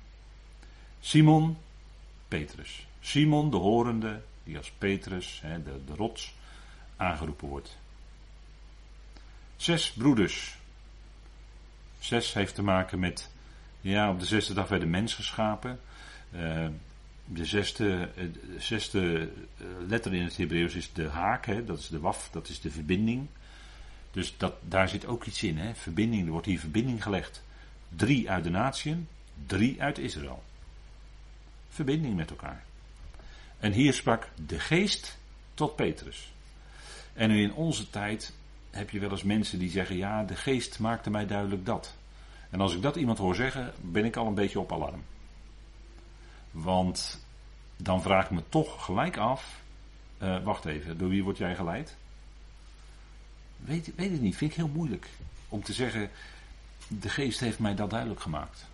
Simon, 0.99 1.57
Petrus. 2.27 2.85
Simon, 2.99 3.49
de 3.49 3.57
horende, 3.57 4.21
die 4.43 4.57
als 4.57 4.71
Petrus, 4.77 5.39
hè, 5.43 5.63
de, 5.63 5.79
de 5.85 5.95
rots, 5.95 6.33
aangeroepen 6.97 7.47
wordt. 7.47 7.77
Zes 9.55 9.91
broeders. 9.91 10.57
Zes 11.99 12.33
heeft 12.33 12.55
te 12.55 12.63
maken 12.63 12.99
met, 12.99 13.31
ja, 13.81 14.09
op 14.09 14.19
de 14.19 14.25
zesde 14.25 14.53
dag 14.53 14.67
werd 14.67 14.81
de 14.81 14.87
mens 14.87 15.13
geschapen. 15.13 15.79
Uh, 16.35 16.67
de 17.25 17.45
zesde, 17.45 18.09
eh, 18.15 19.21
eh, 19.21 19.27
letter 19.87 20.13
in 20.13 20.23
het 20.23 20.37
Hebreeuws 20.37 20.75
is 20.75 20.93
de 20.93 21.07
haak, 21.07 21.67
dat 21.67 21.79
is 21.79 21.87
de 21.87 21.99
waf, 21.99 22.29
dat 22.31 22.49
is 22.49 22.61
de 22.61 22.71
verbinding. 22.71 23.27
Dus 24.11 24.37
dat, 24.37 24.53
daar 24.61 24.89
zit 24.89 25.05
ook 25.05 25.25
iets 25.25 25.43
in, 25.43 25.57
hè, 25.57 25.75
verbinding, 25.75 26.25
er 26.25 26.31
wordt 26.31 26.47
hier 26.47 26.59
verbinding 26.59 27.03
gelegd. 27.03 27.43
Drie 27.89 28.29
uit 28.29 28.43
de 28.43 28.49
natieën, 28.49 29.07
drie 29.45 29.81
uit 29.81 29.97
Israël. 29.97 30.43
Verbinding 31.69 32.15
met 32.15 32.29
elkaar. 32.29 32.63
En 33.59 33.71
hier 33.71 33.93
sprak 33.93 34.29
de 34.45 34.59
geest 34.59 35.17
tot 35.53 35.75
Petrus. 35.75 36.33
En 37.13 37.29
nu 37.29 37.41
in 37.41 37.53
onze 37.53 37.89
tijd 37.89 38.33
heb 38.69 38.89
je 38.89 38.99
wel 38.99 39.11
eens 39.11 39.23
mensen 39.23 39.59
die 39.59 39.69
zeggen: 39.69 39.97
Ja, 39.97 40.23
de 40.23 40.35
geest 40.35 40.79
maakte 40.79 41.09
mij 41.09 41.25
duidelijk 41.25 41.65
dat. 41.65 41.95
En 42.49 42.61
als 42.61 42.75
ik 42.75 42.81
dat 42.81 42.95
iemand 42.95 43.17
hoor 43.17 43.35
zeggen, 43.35 43.73
ben 43.81 44.05
ik 44.05 44.15
al 44.15 44.27
een 44.27 44.33
beetje 44.33 44.59
op 44.59 44.71
alarm. 44.71 45.03
Want 46.51 47.25
dan 47.77 48.01
vraag 48.01 48.25
ik 48.25 48.31
me 48.31 48.43
toch 48.49 48.85
gelijk 48.85 49.17
af: 49.17 49.61
uh, 50.21 50.43
wacht 50.43 50.65
even, 50.65 50.97
door 50.97 51.09
wie 51.09 51.23
word 51.23 51.37
jij 51.37 51.55
geleid? 51.55 51.97
Weet, 53.65 53.91
weet 53.95 54.11
het 54.11 54.21
niet, 54.21 54.35
vind 54.35 54.51
ik 54.51 54.57
heel 54.57 54.67
moeilijk 54.67 55.09
om 55.49 55.63
te 55.63 55.73
zeggen: 55.73 56.09
de 56.87 57.09
geest 57.09 57.39
heeft 57.39 57.59
mij 57.59 57.75
dat 57.75 57.89
duidelijk 57.89 58.21
gemaakt. 58.21 58.65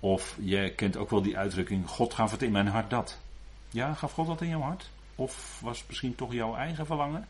Of 0.00 0.36
je 0.40 0.72
kent 0.76 0.96
ook 0.96 1.10
wel 1.10 1.22
die 1.22 1.38
uitdrukking: 1.38 1.88
God 1.88 2.14
gaf 2.14 2.30
het 2.30 2.42
in 2.42 2.52
mijn 2.52 2.66
hart 2.66 2.90
dat. 2.90 3.18
Ja, 3.70 3.94
gaf 3.94 4.12
God 4.12 4.26
dat 4.26 4.40
in 4.40 4.48
jouw 4.48 4.60
hart? 4.60 4.90
Of 5.14 5.58
was 5.62 5.78
het 5.78 5.88
misschien 5.88 6.14
toch 6.14 6.32
jouw 6.32 6.56
eigen 6.56 6.86
verlangen? 6.86 7.26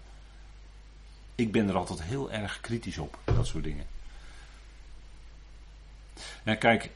Ik 1.35 1.53
ben 1.53 1.69
er 1.69 1.77
altijd 1.77 2.03
heel 2.03 2.33
erg 2.33 2.61
kritisch 2.61 2.99
op, 2.99 3.19
dat 3.25 3.47
soort 3.47 3.65
dingen. 3.65 3.87
Ja, 6.45 6.55
kijk, 6.55 6.91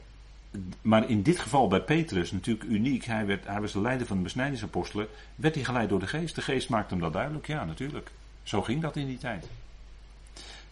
maar 0.81 1.09
in 1.09 1.21
dit 1.21 1.39
geval 1.39 1.67
bij 1.67 1.81
Petrus 1.81 2.31
natuurlijk 2.31 2.69
uniek. 2.69 3.05
Hij, 3.05 3.25
werd, 3.25 3.45
hij 3.45 3.61
was 3.61 3.71
de 3.71 3.81
leider 3.81 4.07
van 4.07 4.17
de 4.17 4.23
besnijdingsapostelen. 4.23 5.07
Werd 5.35 5.55
hij 5.55 5.63
geleid 5.63 5.89
door 5.89 5.99
de 5.99 6.07
geest? 6.07 6.35
De 6.35 6.41
geest 6.41 6.69
maakte 6.69 6.93
hem 6.93 7.03
dat 7.03 7.13
duidelijk. 7.13 7.47
Ja, 7.47 7.65
natuurlijk. 7.65 8.11
Zo 8.45 8.61
ging 8.61 8.81
dat 8.81 8.95
in 8.95 9.07
die 9.07 9.17
tijd. 9.17 9.47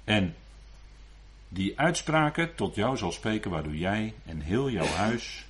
En 0.03 0.35
die 1.49 1.79
uitspraken 1.79 2.55
tot 2.55 2.75
jou 2.75 2.97
zal 2.97 3.11
spreken, 3.11 3.51
waardoor 3.51 3.75
jij 3.75 4.13
en 4.25 4.39
heel 4.39 4.69
jouw 4.69 4.85
huis, 4.85 5.45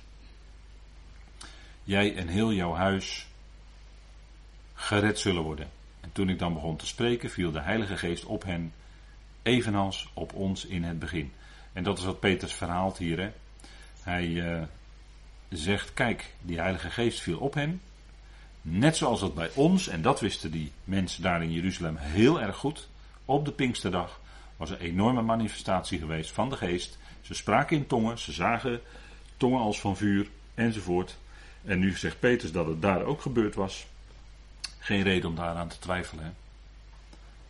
jij 1.82 2.16
en 2.16 2.28
heel 2.28 2.52
jouw 2.52 2.74
huis 2.74 3.26
gered 4.74 5.18
zullen 5.18 5.42
worden. 5.42 5.70
En 6.00 6.12
toen 6.12 6.28
ik 6.28 6.38
dan 6.38 6.54
begon 6.54 6.76
te 6.76 6.86
spreken, 6.86 7.30
viel 7.30 7.50
de 7.50 7.60
Heilige 7.60 7.96
Geest 7.96 8.24
op 8.24 8.44
hen, 8.44 8.72
evenals 9.42 10.10
op 10.14 10.32
ons 10.32 10.64
in 10.64 10.84
het 10.84 10.98
begin. 10.98 11.32
En 11.72 11.84
dat 11.84 11.98
is 11.98 12.04
wat 12.04 12.20
Peters 12.20 12.52
verhaalt 12.52 12.98
hier. 12.98 13.20
Hè? 13.20 13.30
Hij 14.02 14.26
uh, 14.26 14.62
zegt, 15.48 15.94
kijk, 15.94 16.34
die 16.40 16.58
Heilige 16.60 16.90
Geest 16.90 17.20
viel 17.20 17.38
op 17.38 17.54
hen. 17.54 17.80
Net 18.66 18.96
zoals 18.96 19.20
dat 19.20 19.34
bij 19.34 19.50
ons, 19.54 19.88
en 19.88 20.02
dat 20.02 20.20
wisten 20.20 20.50
die 20.50 20.72
mensen 20.84 21.22
daar 21.22 21.42
in 21.42 21.52
Jeruzalem 21.52 21.96
heel 21.96 22.40
erg 22.40 22.56
goed, 22.56 22.88
op 23.24 23.44
de 23.44 23.52
Pinksterdag 23.52 24.20
was 24.56 24.70
een 24.70 24.78
enorme 24.78 25.22
manifestatie 25.22 25.98
geweest 25.98 26.30
van 26.30 26.48
de 26.48 26.56
Geest. 26.56 26.98
Ze 27.20 27.34
spraken 27.34 27.76
in 27.76 27.86
tongen, 27.86 28.18
ze 28.18 28.32
zagen 28.32 28.80
tongen 29.36 29.60
als 29.60 29.80
van 29.80 29.96
vuur 29.96 30.28
enzovoort. 30.54 31.16
En 31.64 31.78
nu 31.78 31.96
zegt 31.96 32.20
Peters 32.20 32.52
dat 32.52 32.66
het 32.66 32.82
daar 32.82 33.02
ook 33.02 33.20
gebeurd 33.20 33.54
was. 33.54 33.86
Geen 34.78 35.02
reden 35.02 35.28
om 35.28 35.36
daaraan 35.36 35.68
te 35.68 35.78
twijfelen. 35.78 36.36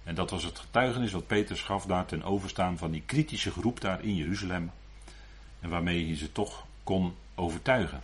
En 0.05 0.15
dat 0.15 0.31
was 0.31 0.45
het 0.45 0.59
getuigenis 0.59 1.13
wat 1.13 1.27
Petrus 1.27 1.61
gaf 1.61 1.87
daar 1.87 2.07
ten 2.07 2.23
overstaan 2.23 2.79
van 2.79 2.91
die 2.91 3.03
kritische 3.07 3.51
groep 3.51 3.81
daar 3.81 4.05
in 4.05 4.15
Jeruzalem. 4.15 4.71
En 5.61 5.71
waarmee 5.71 6.07
hij 6.07 6.17
ze 6.17 6.33
toch 6.33 6.67
kon 6.85 7.15
overtuigen. 7.35 8.01